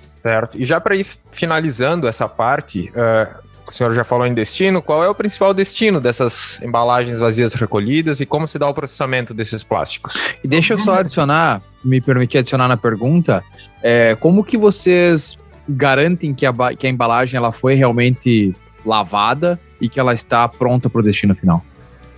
[0.00, 0.60] Certo.
[0.60, 5.02] E já para ir finalizando essa parte, uh, o senhor já falou em destino, qual
[5.02, 9.62] é o principal destino dessas embalagens vazias recolhidas e como se dá o processamento desses
[9.62, 10.20] plásticos?
[10.42, 13.42] E deixa eu só adicionar, me permitir adicionar na pergunta,
[13.82, 15.38] é, como que vocês
[15.68, 18.52] garantem que a, que a embalagem ela foi realmente
[18.84, 21.64] lavada e que ela está pronta para o destino final?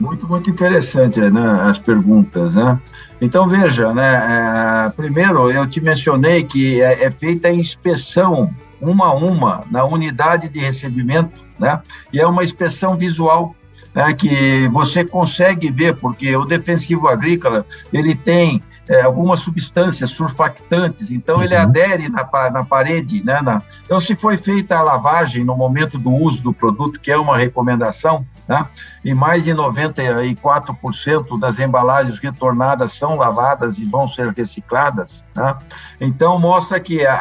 [0.00, 2.80] Muito, muito interessante né, as perguntas, né?
[3.20, 9.06] Então, veja, né, é, primeiro eu te mencionei que é, é feita a inspeção uma
[9.06, 11.80] a uma na unidade de recebimento, né?
[12.12, 13.54] E é uma inspeção visual
[13.94, 21.10] né, que você consegue ver, porque o defensivo agrícola ele tem é, algumas substâncias surfactantes,
[21.10, 21.62] então ele uhum.
[21.62, 23.22] adere na, na parede.
[23.24, 27.10] Né, na, então, se foi feita a lavagem no momento do uso do produto, que
[27.10, 28.66] é uma recomendação, né,
[29.04, 35.54] e mais de 94% das embalagens retornadas são lavadas e vão ser recicladas, né,
[36.00, 37.14] então mostra que a,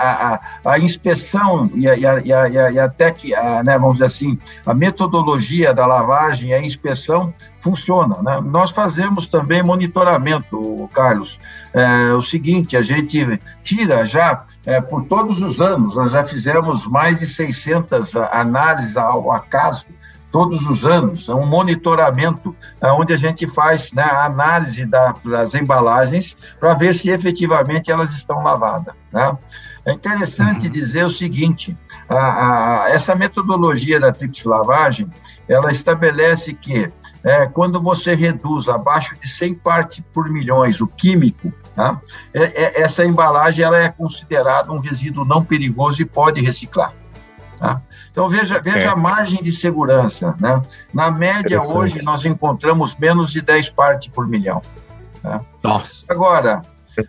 [0.64, 3.32] a, a inspeção e, a, e, e, e até que,
[3.66, 8.22] né, vamos dizer assim, a metodologia da lavagem e a inspeção funciona.
[8.22, 8.42] Né?
[8.44, 11.40] Nós fazemos também monitoramento, Carlos.
[11.74, 16.86] É, o seguinte, a gente tira já, é, por todos os anos, nós já fizemos
[16.88, 19.86] mais de 600 análises ao acaso
[20.34, 25.54] todos os anos, é um monitoramento onde a gente faz né, a análise da, das
[25.54, 28.96] embalagens para ver se efetivamente elas estão lavadas.
[29.12, 29.38] Né?
[29.86, 30.72] É interessante uhum.
[30.72, 31.78] dizer o seguinte:
[32.10, 35.08] a, a, essa metodologia da tríplice lavagem,
[35.48, 36.92] ela estabelece que
[37.24, 42.02] é, quando você reduz abaixo de 100 partes por milhões o químico, tá?
[42.34, 46.92] é, é, essa embalagem ela é considerada um resíduo não perigoso e pode reciclar.
[47.64, 47.82] Tá?
[48.12, 48.88] Então, veja, veja é.
[48.88, 50.36] a margem de segurança.
[50.38, 50.62] Né?
[50.94, 54.62] Na média, hoje, nós encontramos menos de 10 partes por milhão.
[55.22, 55.40] Tá?
[55.64, 56.04] Nossa.
[56.10, 56.62] Agora,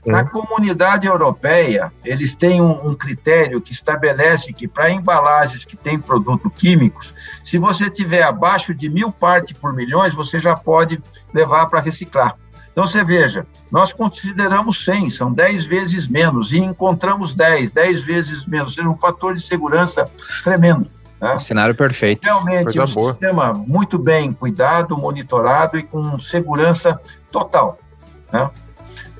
[0.07, 5.99] na comunidade europeia, eles têm um, um critério que estabelece que para embalagens que têm
[5.99, 11.03] produtos químicos, se você tiver abaixo de mil partes por milhões, você já pode
[11.33, 12.37] levar para reciclar.
[12.75, 18.45] Então, você veja, nós consideramos 100, são 10 vezes menos, e encontramos 10, 10 vezes
[18.47, 20.11] menos, seja um fator de segurança
[20.43, 20.91] tremendo.
[21.21, 21.39] Né?
[21.39, 22.25] Cenário perfeito.
[22.25, 23.13] Realmente, Coisa um boa.
[23.13, 27.01] sistema muito bem cuidado, monitorado e com segurança
[27.31, 27.79] total.
[28.33, 28.51] Né?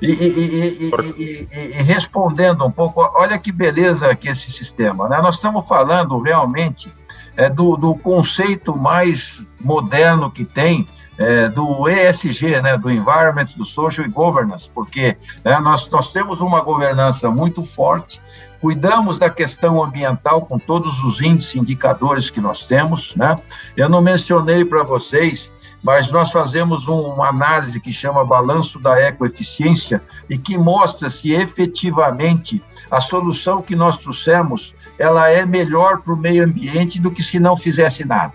[0.01, 5.07] E, e, e, e, respondendo um pouco, olha que beleza que esse sistema.
[5.07, 5.21] Né?
[5.21, 6.93] Nós estamos falando realmente
[7.37, 10.85] é, do, do conceito mais moderno que tem,
[11.17, 16.41] é, do ESG, né, do Environment, do Social e Governance, porque é, nós, nós temos
[16.41, 18.21] uma governança muito forte,
[18.59, 23.15] cuidamos da questão ambiental com todos os índices indicadores que nós temos.
[23.15, 23.35] Né?
[23.77, 25.53] Eu não mencionei para vocês
[25.85, 31.31] mas nós fazemos um, uma análise que chama balanço da ecoeficiência e que mostra se
[31.31, 32.59] efetivamente
[32.89, 37.39] a solução que nós trouxemos ela é melhor para o meio ambiente do que se
[37.39, 38.33] não fizesse nada.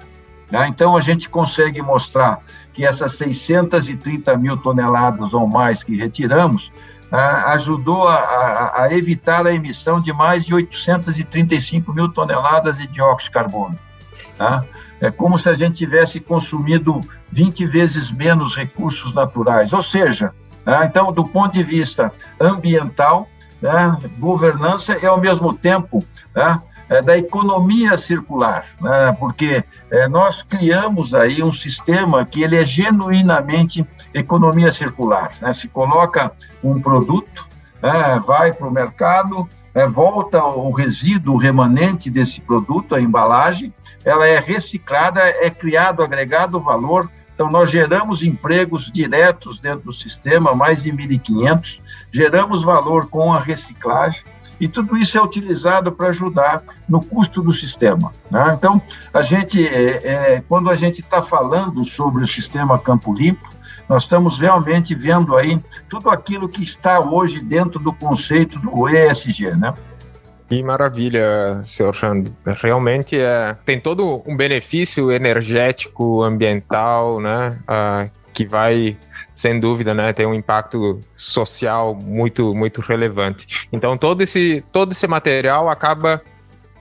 [0.50, 0.68] Né?
[0.68, 2.40] Então a gente consegue mostrar
[2.72, 6.70] que essas 630 mil toneladas ou mais que retiramos
[7.10, 12.86] ah, ajudou a, a, a, evitar a emissão de mais de 835 mil toneladas de
[12.86, 13.78] dióxido de carbono.
[14.38, 14.64] Tá?
[15.00, 17.00] É como se a gente tivesse consumido
[17.32, 19.72] 20 vezes menos recursos naturais.
[19.72, 20.32] Ou seja,
[20.64, 23.28] né, então, do ponto de vista ambiental,
[23.60, 26.04] né, governança e, ao mesmo tempo,
[26.34, 26.60] né,
[26.90, 32.64] é, da economia circular, né, porque é, nós criamos aí um sistema que ele é
[32.64, 35.32] genuinamente economia circular.
[35.40, 36.32] Né, se coloca
[36.62, 37.46] um produto,
[37.80, 43.72] né, vai para o mercado, é, volta o resíduo, remanente desse produto, a embalagem,
[44.04, 47.08] ela é reciclada, é criado agregado valor.
[47.34, 51.80] Então, nós geramos empregos diretos dentro do sistema, mais de 1.500,
[52.12, 54.22] geramos valor com a reciclagem,
[54.60, 58.12] e tudo isso é utilizado para ajudar no custo do sistema.
[58.30, 58.52] Né?
[58.56, 58.80] Então,
[59.12, 63.48] a gente, é, é, quando a gente está falando sobre o sistema Campo Limpo,
[63.88, 65.58] nós estamos realmente vendo aí
[65.88, 69.74] tudo aquilo que está hoje dentro do conceito do ESG, né?
[70.48, 72.34] Que maravilha, senhor Xando.
[72.44, 77.56] Realmente é, tem todo um benefício energético, ambiental, né?
[77.62, 78.96] Uh, que vai,
[79.40, 83.66] sem dúvida, né, ter um impacto social muito, muito relevante.
[83.72, 86.20] Então, todo esse, todo esse material acaba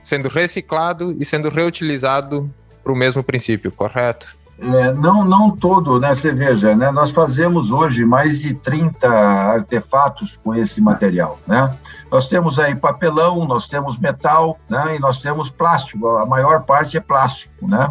[0.02, 2.50] sendo reciclado e sendo reutilizado
[2.82, 4.36] para o mesmo princípio, correto?
[4.58, 6.14] É, não, não todo, né?
[6.14, 6.90] Você veja, né?
[6.90, 11.74] Nós fazemos hoje mais de 30 artefatos com esse material, né?
[12.12, 14.96] Nós temos aí papelão, nós temos metal, né?
[14.96, 17.88] E nós temos plástico, a maior parte é plástico, né?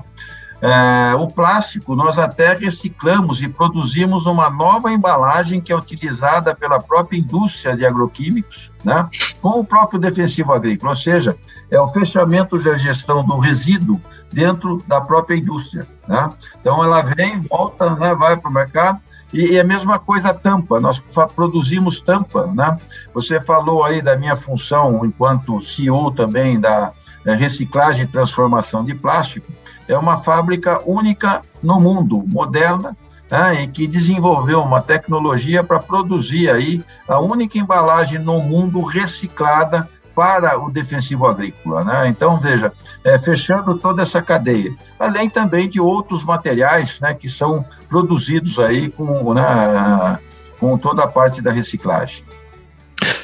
[0.61, 6.81] É, o plástico nós até reciclamos e produzimos uma nova embalagem que é utilizada pela
[6.81, 9.09] própria indústria de agroquímicos, né?
[9.41, 11.37] Com o próprio defensivo agrícola, ou seja,
[11.71, 14.01] é o fechamento da gestão do resíduo
[14.31, 15.87] dentro da própria indústria.
[16.07, 16.29] Né?
[16.59, 18.99] Então, ela vem, volta, né, vai para o mercado,
[19.31, 20.99] e, e a mesma coisa a tampa, nós
[21.35, 22.47] produzimos tampa.
[22.47, 22.77] Né?
[23.13, 26.91] Você falou aí da minha função enquanto CEO também da
[27.25, 29.51] reciclagem e transformação de plástico,
[29.89, 32.95] é uma fábrica única no mundo, moderna,
[33.29, 39.89] né, e que desenvolveu uma tecnologia para produzir aí a única embalagem no mundo reciclada
[40.15, 41.83] para o defensivo agrícola.
[41.83, 42.07] Né?
[42.09, 42.71] Então, veja,
[43.03, 48.89] é, fechando toda essa cadeia, além também de outros materiais né, que são produzidos aí
[48.89, 50.19] com, né,
[50.59, 52.23] com toda a parte da reciclagem.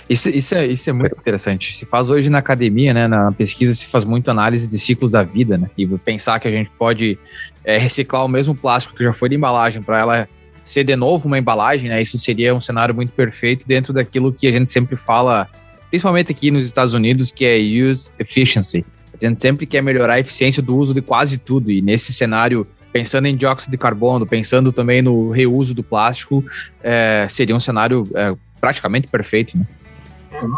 [0.10, 1.76] Isso, isso, é, isso é muito interessante.
[1.76, 5.24] Se faz hoje na academia, né, na pesquisa, se faz muito análise de ciclos da
[5.24, 5.70] vida, né?
[5.76, 7.18] E pensar que a gente pode
[7.64, 10.30] é, reciclar o mesmo plástico que já foi de embalagem para ela
[10.64, 12.02] ser de novo uma embalagem, né?
[12.02, 15.50] Isso seria um cenário muito perfeito dentro daquilo que a gente sempre fala
[15.90, 18.86] principalmente aqui nos Estados Unidos, que é use efficiency.
[19.14, 22.68] A gente sempre quer melhorar a eficiência do uso de quase tudo, e nesse cenário,
[22.92, 26.44] pensando em dióxido de carbono, pensando também no reuso do plástico,
[26.84, 29.66] é, seria um cenário é, praticamente perfeito, né?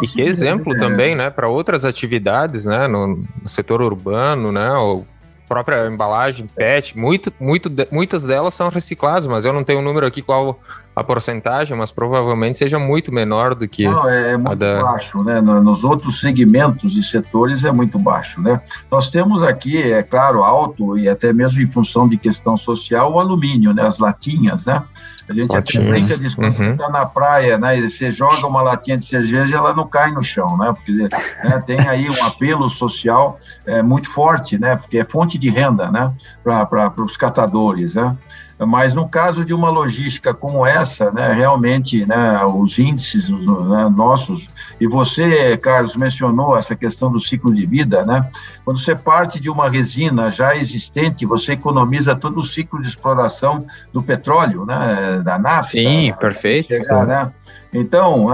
[0.02, 0.80] E que exemplo é.
[0.80, 5.06] também, né, para outras atividades, né, no, no, setor urbano, né, ou
[5.48, 9.86] própria embalagem, PET, muito, muito, muitas delas são recicladas, mas eu não tenho o um
[9.86, 10.60] número aqui qual
[10.94, 13.88] a porcentagem, mas provavelmente seja muito menor do que.
[13.88, 14.82] Não, é, é muito da...
[14.82, 15.40] baixo, né?
[15.40, 18.60] Nos outros segmentos e setores é muito baixo, né?
[18.92, 23.20] Nós temos aqui, é claro, alto e até mesmo em função de questão social, o
[23.20, 23.84] alumínio, né?
[23.84, 24.84] As latinhas, né?
[25.30, 26.54] A gente até brinca disso, quando uhum.
[26.54, 30.24] você está na praia, né, você joga uma latinha de cerveja, ela não cai no
[30.24, 35.04] chão, né, porque né, tem aí um apelo social é, muito forte, né, porque é
[35.04, 36.14] fonte de renda, né,
[36.44, 38.16] para os catadores, né.
[38.60, 44.48] Mas no caso de uma logística como essa, né, realmente, né, os índices né, nossos,
[44.80, 48.30] e você, Carlos, mencionou essa questão do ciclo de vida, né?
[48.64, 53.66] Quando você parte de uma resina já existente, você economiza todo o ciclo de exploração
[53.92, 55.72] do petróleo, né, da nafta.
[55.72, 56.74] Sim, perfeito.
[56.74, 57.32] Chegar, né?
[57.74, 58.28] Então,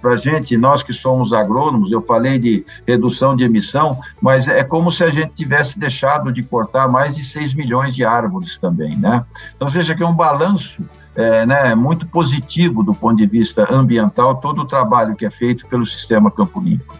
[0.00, 4.62] para a gente, nós que somos agrônomos, eu falei de redução de emissão, mas é
[4.62, 8.96] como se a gente tivesse deixado de cortar mais de 6 milhões de árvores também,
[8.96, 9.24] né?
[9.56, 10.82] Então, veja que é um balanço
[11.14, 15.66] é, né, muito positivo do ponto de vista ambiental, todo o trabalho que é feito
[15.66, 16.94] pelo sistema Campo Limpo.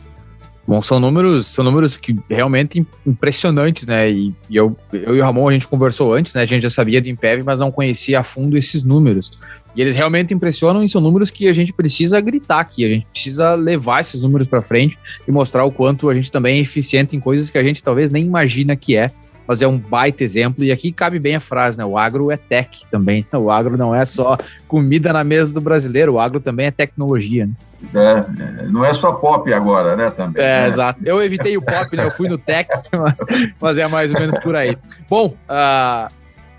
[0.66, 4.08] Bom, são números, são números que realmente impressionantes, né?
[4.08, 6.42] E, e, eu, eu e o Ramon a gente conversou antes, né?
[6.42, 9.40] A gente já sabia do Impev, mas não conhecia a fundo esses números.
[9.74, 13.06] E eles realmente impressionam e são números que a gente precisa gritar aqui, a gente
[13.06, 14.96] precisa levar esses números para frente
[15.26, 18.10] e mostrar o quanto a gente também é eficiente em coisas que a gente talvez
[18.10, 19.10] nem imagina que é,
[19.46, 20.64] mas é um baita exemplo.
[20.64, 21.84] E aqui cabe bem a frase, né?
[21.84, 23.26] O agro é tech também.
[23.32, 24.38] O agro não é só
[24.68, 27.52] comida na mesa do brasileiro, o agro também é tecnologia, né?
[27.92, 30.10] É, não é só pop agora, né?
[30.10, 30.40] Também.
[30.40, 30.68] É, né?
[30.68, 31.00] exato.
[31.04, 32.04] Eu evitei o pop, né?
[32.04, 33.24] Eu fui no tech, mas,
[33.60, 34.76] mas é mais ou menos por aí.
[35.08, 36.12] Bom, uh,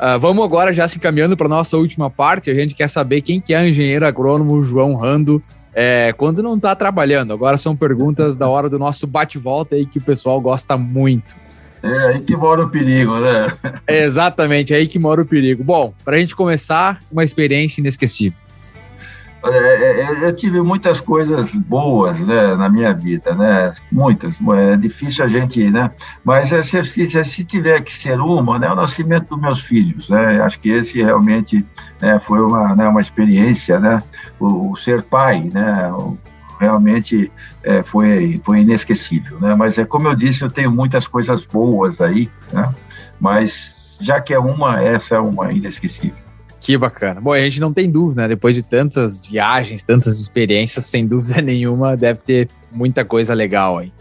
[0.03, 2.49] Uh, vamos agora já se encaminhando para nossa última parte.
[2.49, 5.41] A gente quer saber quem que é engenheiro agrônomo João Rando
[5.73, 7.31] é, quando não está trabalhando.
[7.31, 11.35] Agora são perguntas da hora do nosso bate-volta aí que o pessoal gosta muito.
[11.83, 13.51] É aí que mora o perigo, né?
[13.85, 15.63] É exatamente, é aí que mora o perigo.
[15.63, 18.39] Bom, para a gente começar, uma experiência inesquecível.
[19.45, 23.73] É, é, é, eu tive muitas coisas boas né, na minha vida, né?
[23.91, 24.37] Muitas.
[24.57, 25.91] É difícil a gente, né?
[26.23, 28.71] Mas se, se, se tiver que ser uma, né?
[28.71, 30.41] O nascimento dos meus filhos, né?
[30.41, 31.65] Acho que esse realmente
[32.01, 33.97] né, foi uma, né, uma experiência, né?
[34.39, 35.91] O, o ser pai, né?
[35.91, 36.17] O,
[36.63, 37.31] realmente
[37.63, 39.55] é, foi, foi inesquecível, né?
[39.55, 42.73] Mas é como eu disse, eu tenho muitas coisas boas aí, né?
[43.19, 46.23] Mas já que é uma, essa é uma inesquecível.
[46.59, 47.19] Que bacana.
[47.19, 48.27] Bom, a gente não tem dúvida, né?
[48.29, 53.91] Depois de tantas viagens, tantas experiências, sem dúvida nenhuma, deve ter muita coisa legal aí.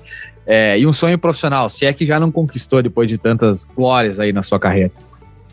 [0.47, 4.19] É, e um sonho profissional, se é que já não conquistou depois de tantas glórias
[4.19, 4.91] aí na sua carreira?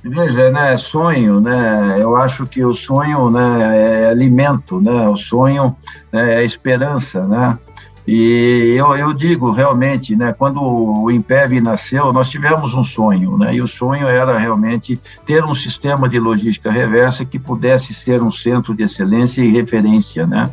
[0.02, 5.76] Veja, né, sonho, né, eu acho que o sonho, né, é alimento, né, o sonho
[6.12, 7.60] né, é esperança, né,
[8.08, 13.54] e eu, eu digo realmente, né, quando o Impev nasceu, nós tivemos um sonho, né,
[13.54, 18.32] e o sonho era realmente ter um sistema de logística reversa que pudesse ser um
[18.32, 20.50] centro de excelência e referência, né,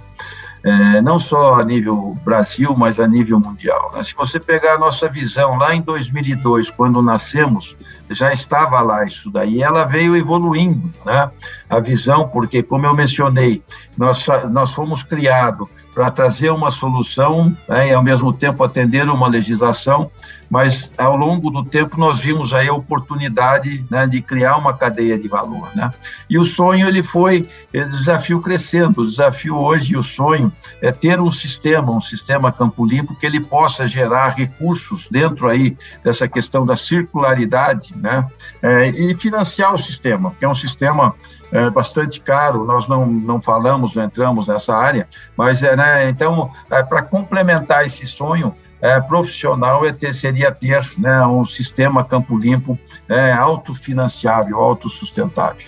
[0.67, 3.89] é, não só a nível Brasil, mas a nível mundial.
[3.95, 4.03] Né?
[4.03, 7.77] Se você pegar a nossa visão lá em 2002, quando nascemos,
[8.11, 11.31] já estava lá isso daí, ela veio evoluindo, né?
[11.71, 13.63] A visão, porque, como eu mencionei,
[13.97, 19.27] nós, nós fomos criados para trazer uma solução né, e, ao mesmo tempo, atender uma
[19.27, 20.11] legislação,
[20.51, 25.19] mas, ao longo do tempo, nós vimos aí a oportunidade né, de criar uma cadeia
[25.19, 25.71] de valor.
[25.75, 25.91] Né?
[26.29, 31.19] E o sonho, ele foi o desafio crescendo, o desafio hoje, o sonho, é ter
[31.19, 36.67] um sistema, um sistema Campo Limpo, que ele possa gerar recursos dentro aí dessa questão
[36.67, 38.27] da circularidade, né?
[38.63, 41.15] É, e financiar o sistema, que é um sistema
[41.53, 46.51] é bastante caro, nós não, não falamos, não entramos nessa área, mas é, né, então,
[46.71, 52.37] é, para complementar esse sonho, é, profissional é ter, seria ter né, um sistema Campo
[52.37, 52.79] Limpo
[53.09, 55.67] é, autofinanciável, autossustentável.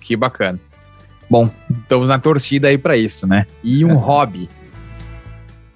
[0.00, 0.58] Que bacana.
[1.28, 3.46] Bom, estamos na torcida aí para isso, né?
[3.62, 3.94] E um é.
[3.94, 4.48] hobby?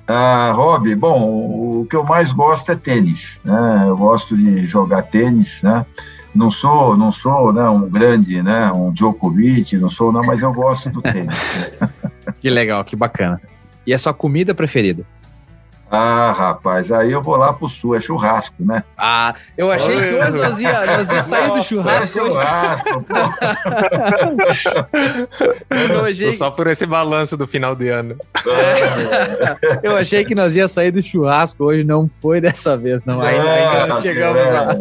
[0.07, 3.85] Ah, hobby, bom, o que eu mais gosto é tênis, né?
[3.89, 5.85] Eu gosto de jogar tênis, né?
[6.37, 10.53] Não sou, não sou né, um grande, né, um Djokovic, não sou, não, mas eu
[10.53, 11.76] gosto do tênis.
[12.41, 13.41] que legal, que bacana.
[13.87, 15.05] E a sua comida preferida?
[15.89, 18.82] Ah, rapaz, aí eu vou lá pro sul, é churrasco, né?
[18.99, 22.18] Ah, eu achei que hoje nós ia, nós ia sair do churrasco.
[22.18, 23.14] É churrasco, pô.
[25.70, 26.32] eu achei...
[26.32, 28.16] Só por esse balanço do final de ano.
[28.34, 29.80] É.
[29.87, 33.20] eu achei que nós ia sair do churrasco hoje, não foi dessa vez, não.
[33.20, 34.51] Ainda, ainda não chegamos é.
[34.51, 34.76] lá.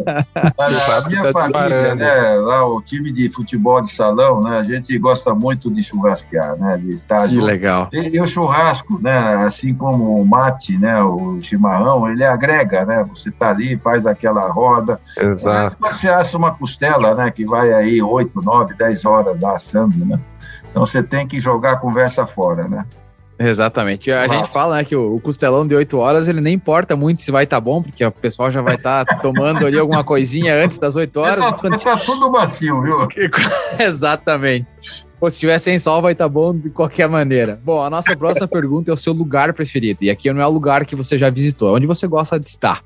[0.58, 4.98] a minha tá família, né, lá o time de futebol de salão, né, a gente
[4.98, 7.90] gosta muito de churrasquear, né, de estar Que legal.
[7.94, 12.86] E, e o churrasco, né, assim como o mate, né, né, o chimarrão, ele agrega,
[12.86, 13.06] né?
[13.10, 15.00] Você tá ali, faz aquela roda.
[15.18, 15.76] Exato.
[15.80, 20.06] Mas você assa uma costela, né, que vai aí 8, 9, 10 horas lá assando,
[20.06, 20.20] né?
[20.72, 22.86] Então você tem que jogar a conversa fora, né?
[23.38, 24.10] Exatamente.
[24.12, 27.32] A gente fala né, que o, costelão de 8 horas, ele nem importa muito se
[27.32, 30.56] vai estar tá bom, porque o pessoal já vai estar tá tomando ali alguma coisinha
[30.56, 31.46] antes das 8 horas.
[31.46, 31.82] Tá, quando...
[31.82, 33.08] tá tudo macio, viu?
[33.78, 35.05] Exatamente.
[35.20, 37.60] Pô, se tiver sem sol, vai estar tá bom de qualquer maneira.
[37.64, 40.00] Bom, a nossa próxima pergunta é o seu lugar preferido.
[40.04, 42.48] E aqui não é o lugar que você já visitou, é onde você gosta de
[42.48, 42.84] estar.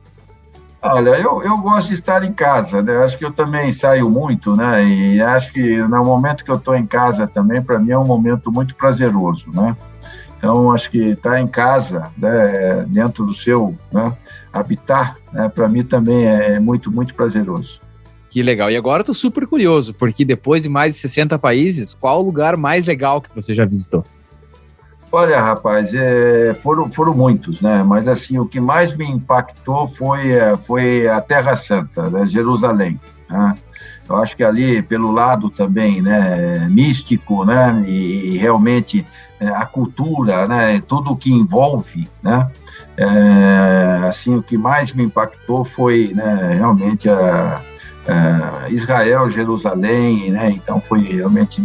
[0.82, 3.04] Olha, eu, eu gosto de estar em casa, né?
[3.04, 4.82] Acho que eu também saio muito, né?
[4.86, 8.06] E acho que no momento que eu estou em casa também, para mim é um
[8.06, 9.76] momento muito prazeroso, né?
[10.40, 14.16] Então, acho que estar tá em casa, né, dentro do seu né,
[14.54, 17.82] habitat, né, para mim também é muito, muito prazeroso.
[18.30, 18.70] Que legal.
[18.70, 22.26] E agora eu tô super curioso, porque depois de mais de 60 países, qual o
[22.26, 24.04] lugar mais legal que você já visitou?
[25.12, 27.82] Olha, rapaz, é, foram, foram muitos, né?
[27.82, 32.28] Mas assim, o que mais me impactou foi, é, foi a Terra Santa, né?
[32.28, 33.00] Jerusalém.
[33.28, 33.56] Né?
[34.08, 39.06] Eu acho que ali, pelo lado também, né, místico, né, e, e realmente
[39.40, 42.50] é, a cultura, né, tudo o que envolve, né,
[42.98, 47.62] é, assim, o que mais me impactou foi, né, realmente a,
[48.08, 51.62] a Israel, Jerusalém, né, então foi realmente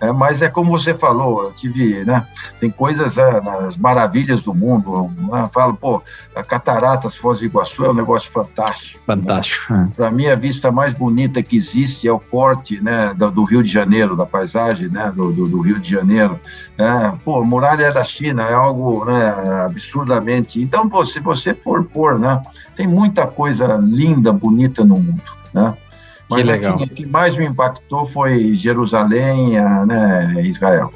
[0.00, 2.24] é, mas é como você falou, eu tive, né?
[2.60, 5.10] Tem coisas, é, nas maravilhas do mundo.
[5.16, 6.02] Né, falo, pô,
[6.34, 9.00] a Cataratas Foz do Iguaçu é um negócio fantástico.
[9.08, 9.16] Né.
[9.16, 9.72] Fantástico.
[9.72, 9.90] Né?
[9.96, 13.62] Para mim, a vista mais bonita que existe é o corte, né, do, do Rio
[13.62, 16.38] de Janeiro, da paisagem, né, do, do, do Rio de Janeiro.
[16.78, 19.34] É, pô, muralha da China é algo, né,
[19.64, 20.62] absurdamente.
[20.62, 22.40] Então, pô, se você for pôr, né,
[22.76, 25.22] tem muita coisa linda, bonita no mundo,
[25.52, 25.76] né?
[26.30, 26.74] Mas que legal.
[26.74, 29.52] Assim, o que mais me impactou foi Jerusalém,
[29.86, 30.92] né, Israel.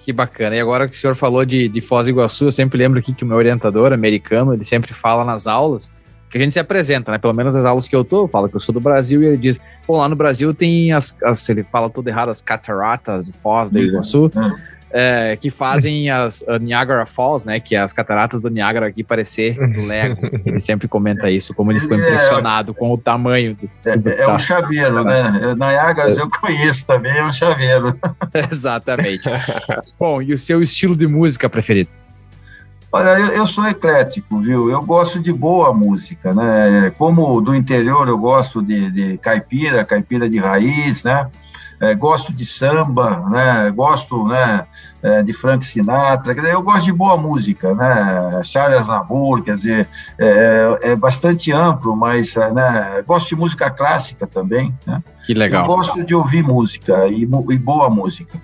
[0.00, 0.56] Que bacana.
[0.56, 3.12] E agora que o senhor falou de, de Foz do Iguaçu, eu sempre lembro aqui
[3.12, 5.90] que o meu orientador americano, ele sempre fala nas aulas,
[6.28, 7.18] que a gente se apresenta, né?
[7.18, 9.36] Pelo menos as aulas que eu tô, fala que eu sou do Brasil e ele
[9.36, 13.70] diz, pô, lá no Brasil tem as, as ele fala tudo errado, as cataratas, Foz
[13.70, 14.30] do Iguaçu.
[14.34, 17.60] Uhum é, que fazem as Niagara Falls, né?
[17.60, 20.18] Que é as cataratas do Niagara aqui parecer Lego.
[20.44, 23.98] Ele sempre comenta isso, como ele ficou é impressionado com o tamanho do.
[23.98, 25.54] do é, é um chaveiro, né?
[25.56, 27.98] Niagara eu conheço também, é um chaveiro.
[28.50, 29.28] Exatamente.
[29.98, 31.90] Bom, e o seu estilo de música preferido?
[32.92, 34.70] Olha, eu, eu, sou eclético, viu?
[34.70, 36.90] Eu gosto de boa música, né?
[36.96, 41.28] Como do interior, eu gosto de, de caipira, caipira de raiz, né?
[41.80, 43.70] É, gosto de samba, né?
[43.70, 44.66] Gosto, né?
[45.02, 48.42] É, de Frank Sinatra, quer dizer, eu gosto de boa música, né?
[48.42, 53.02] Charles Aznavour, quer dizer, é, é bastante amplo, mas, né?
[53.06, 55.02] Gosto de música clássica também, né?
[55.24, 55.62] Que legal.
[55.62, 58.38] Eu gosto de ouvir música e, e boa música.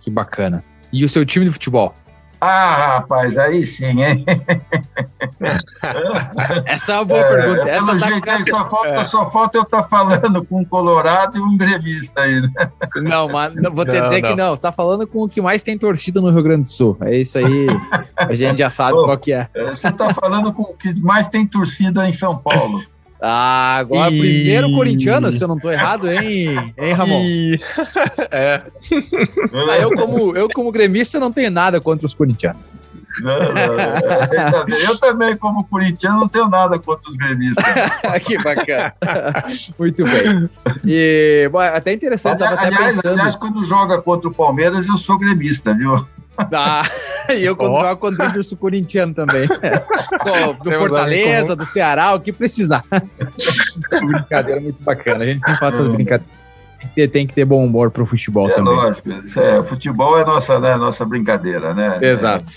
[0.00, 0.62] Que bacana.
[0.92, 1.94] E o seu time de futebol?
[2.40, 4.24] Ah, rapaz, aí sim, hein?
[6.66, 7.68] Essa é uma boa é, pergunta.
[7.68, 9.04] Essa tá jeito, aí, só, falta, é.
[9.04, 12.48] só falta eu estar tá falando com um colorado e um gremista aí, né?
[12.96, 14.28] Não, mas vou te não, dizer não.
[14.28, 14.56] que não.
[14.56, 16.96] Tá falando com o que mais tem torcida no Rio Grande do Sul.
[17.02, 17.66] É isso aí.
[18.16, 19.48] A gente já sabe qual que é.
[19.54, 19.70] é.
[19.70, 22.82] Você tá falando com o que mais tem torcida em São Paulo.
[23.20, 24.18] Ah, agora e...
[24.18, 27.20] primeiro corintiano, se eu não tô errado, hein, hein Ramon?
[27.22, 27.60] E...
[28.30, 28.62] É.
[29.70, 32.62] Ah, eu, como, eu, como gremista, não tenho nada contra os corintianos.
[33.20, 37.64] Não, não, eu também, como corintiano, não tenho nada contra os gremistas.
[38.26, 38.94] que bacana.
[39.78, 40.50] Muito bem.
[40.84, 43.12] E, bom, até interessante, aliás, até pensando...
[43.12, 46.06] aliás, quando joga contra o Palmeiras, eu sou gremista, viu?
[46.52, 46.82] Ah,
[47.34, 47.96] e eu quando oh.
[47.96, 49.46] contribuo sou corintiano também.
[50.22, 52.82] Sou do Temos Fortaleza, do Ceará, o que precisar.
[53.90, 55.24] brincadeira muito bacana.
[55.24, 56.36] A gente sempre faz essas brincadeiras.
[56.78, 58.74] Tem que, ter, tem que ter bom humor pro futebol é também.
[58.74, 59.08] Lógico,
[59.40, 61.98] é, futebol é nossa, né, nossa brincadeira, né?
[62.02, 62.52] Exato.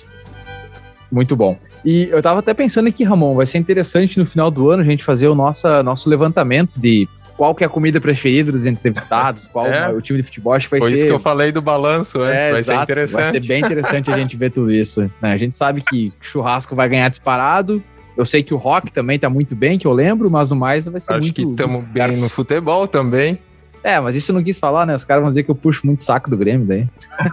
[1.11, 1.57] Muito bom.
[1.83, 4.85] E eu tava até pensando aqui, Ramon, vai ser interessante no final do ano a
[4.85, 7.07] gente fazer o nosso, nosso levantamento de
[7.39, 9.87] qual que é a comida preferida dos entrevistados, qual é.
[9.93, 10.95] o time de futebol, acho que vai Foi ser...
[10.97, 12.77] isso que eu falei do balanço antes, é, vai exato.
[12.79, 13.13] ser interessante.
[13.13, 15.09] Vai ser bem interessante a gente ver tudo isso.
[15.21, 15.31] Né?
[15.31, 17.81] A gente sabe que churrasco vai ganhar disparado,
[18.17, 20.83] eu sei que o rock também tá muito bem, que eu lembro, mas no mais
[20.85, 21.39] vai ser acho muito...
[21.39, 23.39] Acho que estamos bem no futebol também.
[23.81, 24.93] É, mas isso eu não quis falar, né?
[24.93, 26.89] Os caras vão dizer que eu puxo muito saco do Grêmio daí.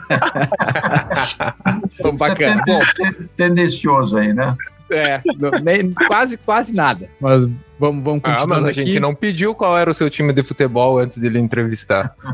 [2.00, 2.62] Bom, bacana.
[2.64, 2.78] Bom,
[3.36, 4.57] tendencioso aí, né?
[4.91, 5.21] É,
[5.63, 7.08] nem, quase, quase nada.
[7.21, 7.45] Mas
[7.79, 8.42] vamos, vamos continuar.
[8.42, 8.84] Ah, mas a aqui.
[8.84, 12.14] gente não pediu qual era o seu time de futebol antes de ele entrevistar.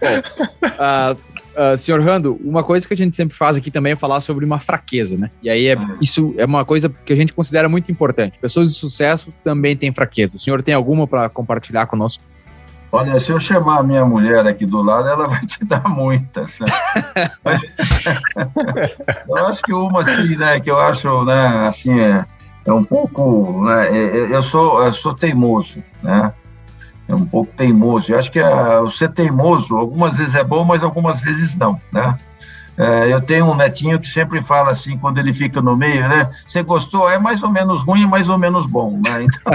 [0.00, 0.18] Bom,
[0.68, 1.16] uh,
[1.74, 4.44] uh, senhor Rando, uma coisa que a gente sempre faz aqui também é falar sobre
[4.44, 5.30] uma fraqueza, né?
[5.42, 8.38] E aí é, isso é uma coisa que a gente considera muito importante.
[8.38, 10.36] Pessoas de sucesso também têm fraqueza.
[10.36, 12.22] O senhor tem alguma para compartilhar conosco?
[12.94, 16.58] Olha, se eu chamar a minha mulher aqui do lado, ela vai te dar muitas.
[17.44, 17.58] Né?
[19.28, 22.24] eu acho que uma assim, né, que eu acho, né, assim, é,
[22.66, 26.32] é um pouco, né, é, é, eu sou, eu sou teimoso, né?
[27.08, 28.12] É um pouco teimoso.
[28.12, 31.80] Eu acho que a, o ser teimoso, algumas vezes é bom, mas algumas vezes não,
[31.92, 32.16] né?
[32.76, 36.30] É, eu tenho um netinho que sempre fala assim, quando ele fica no meio, né?
[36.46, 37.08] Você gostou?
[37.08, 39.24] É mais ou menos ruim, mais ou menos bom, né?
[39.24, 39.52] Então,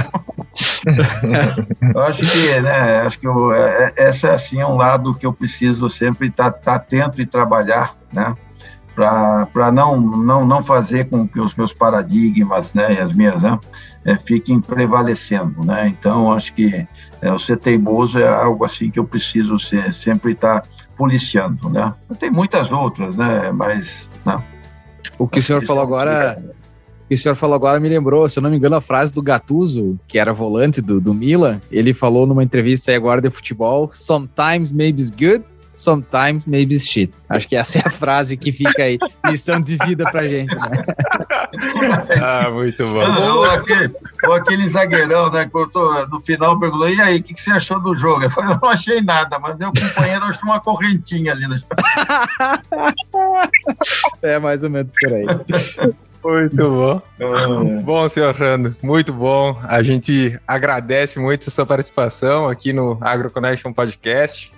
[1.96, 3.02] eu acho que, né?
[3.02, 6.52] Acho que eu, é, é essa assim é um lado que eu preciso sempre estar
[6.52, 8.36] tá, tá atento e trabalhar, né?
[8.96, 12.94] Para não, não, não fazer com que os meus paradigmas, né?
[12.94, 13.60] E as minhas, né?
[14.06, 15.88] É, fiquem prevalecendo, né?
[15.88, 16.88] Então, acho que
[17.22, 21.94] é, ser teimoso é algo assim que eu preciso ser, sempre estar tá policiando, né?
[22.20, 23.52] Tem muitas outras, né?
[23.52, 24.44] Mas não.
[25.18, 26.44] O que o senhor falou agora,
[27.10, 29.22] o o senhor falou agora me lembrou, se eu não me engano, a frase do
[29.22, 33.90] Gattuso, que era volante do, do Milan, ele falou numa entrevista aí agora de futebol,
[33.92, 35.44] sometimes maybe it's good,
[35.78, 37.14] sometimes maybe shit.
[37.30, 40.54] Acho que essa é a frase que fica aí, lição de vida pra gente.
[40.54, 40.84] Né?
[42.22, 43.00] ah, muito bom.
[43.00, 43.94] ou, aquele,
[44.26, 47.80] ou, aquele, zagueirão, né, cortou, no final perguntou, e aí, o que, que, você achou
[47.80, 48.24] do jogo?
[48.24, 51.56] Eu falei, eu não achei nada, mas meu companheiro achou uma correntinha ali no
[54.22, 55.26] É mais ou menos por aí.
[56.24, 57.02] Muito bom.
[57.20, 57.82] É.
[57.84, 59.58] Bom, senhor Rando, muito bom.
[59.64, 64.52] A gente agradece muito a sua participação aqui no AgroConnection Podcast.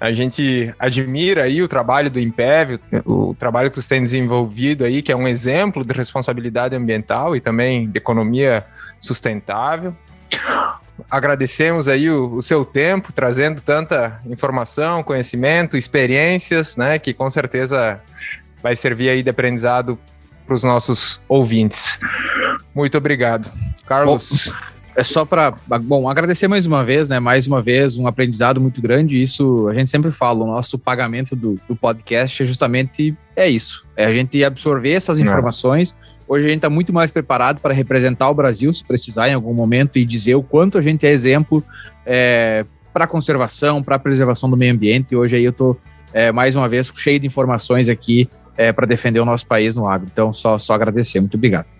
[0.00, 5.00] A gente admira aí o trabalho do Impev, o trabalho que você tem desenvolvido aí,
[5.00, 8.64] que é um exemplo de responsabilidade ambiental e também de economia
[9.00, 9.96] sustentável.
[11.10, 18.00] Agradecemos aí o, o seu tempo, trazendo tanta informação, conhecimento, experiências, né, que com certeza
[18.62, 19.98] vai servir aí de aprendizado
[20.46, 21.98] para os nossos ouvintes.
[22.74, 23.50] Muito obrigado.
[23.86, 24.52] Carlos.
[24.96, 27.20] É só para, bom, agradecer mais uma vez, né?
[27.20, 29.20] Mais uma vez, um aprendizado muito grande.
[29.20, 33.86] Isso a gente sempre fala, o nosso pagamento do, do podcast é justamente é isso.
[33.94, 35.22] É a gente absorver essas é.
[35.22, 35.94] informações.
[36.26, 39.52] Hoje a gente está muito mais preparado para representar o Brasil, se precisar em algum
[39.52, 41.62] momento, e dizer o quanto a gente é exemplo
[42.06, 45.12] é, para conservação, para preservação do meio ambiente.
[45.12, 45.78] E hoje aí eu estou,
[46.10, 49.86] é, mais uma vez, cheio de informações aqui é, para defender o nosso país no
[49.86, 50.08] agro.
[50.10, 51.20] Então, só, só agradecer.
[51.20, 51.75] Muito obrigado.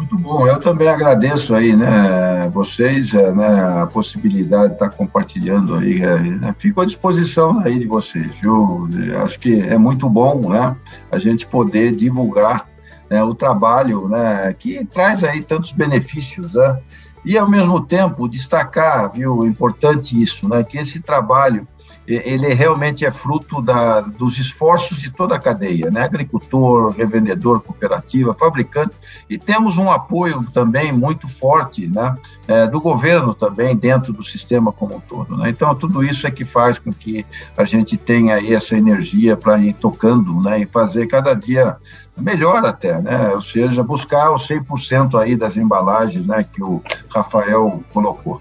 [0.00, 0.46] Muito bom.
[0.46, 6.00] Eu também agradeço aí, né, vocês, é, né, a possibilidade de estar compartilhando aí.
[6.00, 8.88] Né, fico à disposição aí de vocês, viu?
[9.22, 10.74] Acho que é muito bom, né,
[11.12, 12.66] a gente poder divulgar
[13.10, 16.78] né, o trabalho, né, que traz aí tantos benefícios, né?
[17.22, 21.68] E ao mesmo tempo destacar, viu, importante isso, né, que esse trabalho
[22.14, 26.02] ele realmente é fruto da, dos esforços de toda a cadeia, né?
[26.02, 28.96] agricultor, revendedor, cooperativa, fabricante,
[29.28, 32.16] e temos um apoio também muito forte né?
[32.48, 35.36] É, do governo também dentro do sistema como um todo.
[35.36, 35.50] Né?
[35.50, 37.24] Então, tudo isso é que faz com que
[37.56, 40.60] a gente tenha aí essa energia para ir tocando né?
[40.60, 41.76] e fazer cada dia
[42.16, 43.30] melhor até, né?
[43.34, 46.42] ou seja, buscar os 100% aí das embalagens né?
[46.42, 48.40] que o Rafael colocou.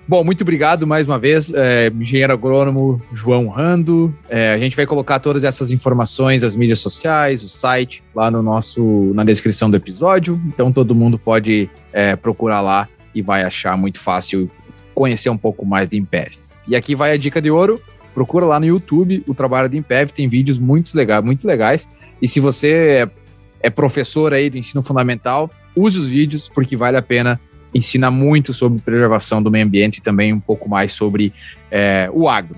[0.07, 4.15] Bom, muito obrigado mais uma vez, é, engenheiro agrônomo João Rando.
[4.29, 8.43] É, a gente vai colocar todas essas informações, as mídias sociais, o site, lá no
[8.43, 10.39] nosso, na descrição do episódio.
[10.45, 14.47] Então todo mundo pode é, procurar lá e vai achar muito fácil
[14.93, 16.37] conhecer um pouco mais de Império.
[16.67, 17.81] E aqui vai a dica de ouro
[18.15, 21.87] procura lá no YouTube o trabalho do Impev, tem vídeos muito legais, muito legais.
[22.21, 22.71] E se você
[23.61, 27.39] é, é professor aí do ensino fundamental, use os vídeos porque vale a pena
[27.73, 31.33] ensina muito sobre preservação do meio ambiente e também um pouco mais sobre
[31.69, 32.55] é, o agro.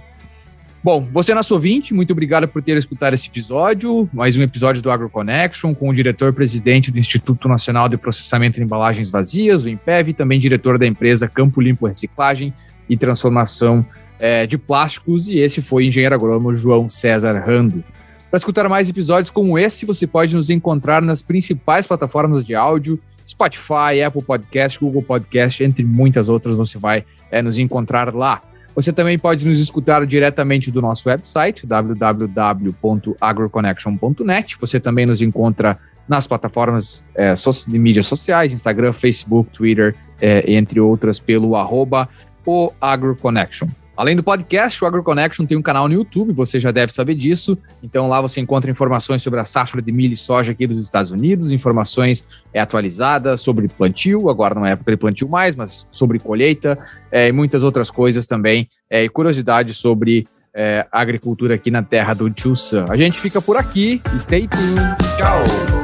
[0.84, 4.80] Bom, você é nosso ouvinte, muito obrigado por ter escutado esse episódio, mais um episódio
[4.80, 10.12] do AgroConnection, com o diretor-presidente do Instituto Nacional de Processamento de Embalagens Vazias, o IMPEV,
[10.12, 12.54] e também diretor da empresa Campo Limpo Reciclagem
[12.88, 13.84] e Transformação
[14.20, 17.84] é, de plásticos e esse foi o engenheiro agrônomo João César Rando.
[18.30, 23.00] Para escutar mais episódios como esse, você pode nos encontrar nas principais plataformas de áudio,
[23.28, 28.44] Spotify, Apple Podcast, Google Podcast, entre muitas outras, você vai é, nos encontrar lá.
[28.76, 34.58] Você também pode nos escutar diretamente do nosso website, www.agroconnection.net.
[34.62, 40.80] Você também nos encontra nas plataformas é, de mídias sociais, Instagram, Facebook, Twitter, é, entre
[40.80, 42.08] outras, pelo arroba
[42.46, 43.68] o AgroConnection.
[43.98, 47.58] Além do podcast, o AgroConnection tem um canal no YouTube, você já deve saber disso.
[47.82, 51.10] Então lá você encontra informações sobre a safra de milho e soja aqui dos Estados
[51.10, 56.20] Unidos, informações é, atualizadas sobre plantio, agora não é época de plantio mais, mas sobre
[56.20, 56.78] colheita
[57.12, 62.14] é, e muitas outras coisas também, é, e curiosidades sobre é, agricultura aqui na terra
[62.14, 62.86] do Tio Sam.
[62.90, 65.77] A gente fica por aqui, stay tuned, tchau!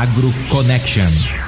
[0.00, 1.39] Agro Connection.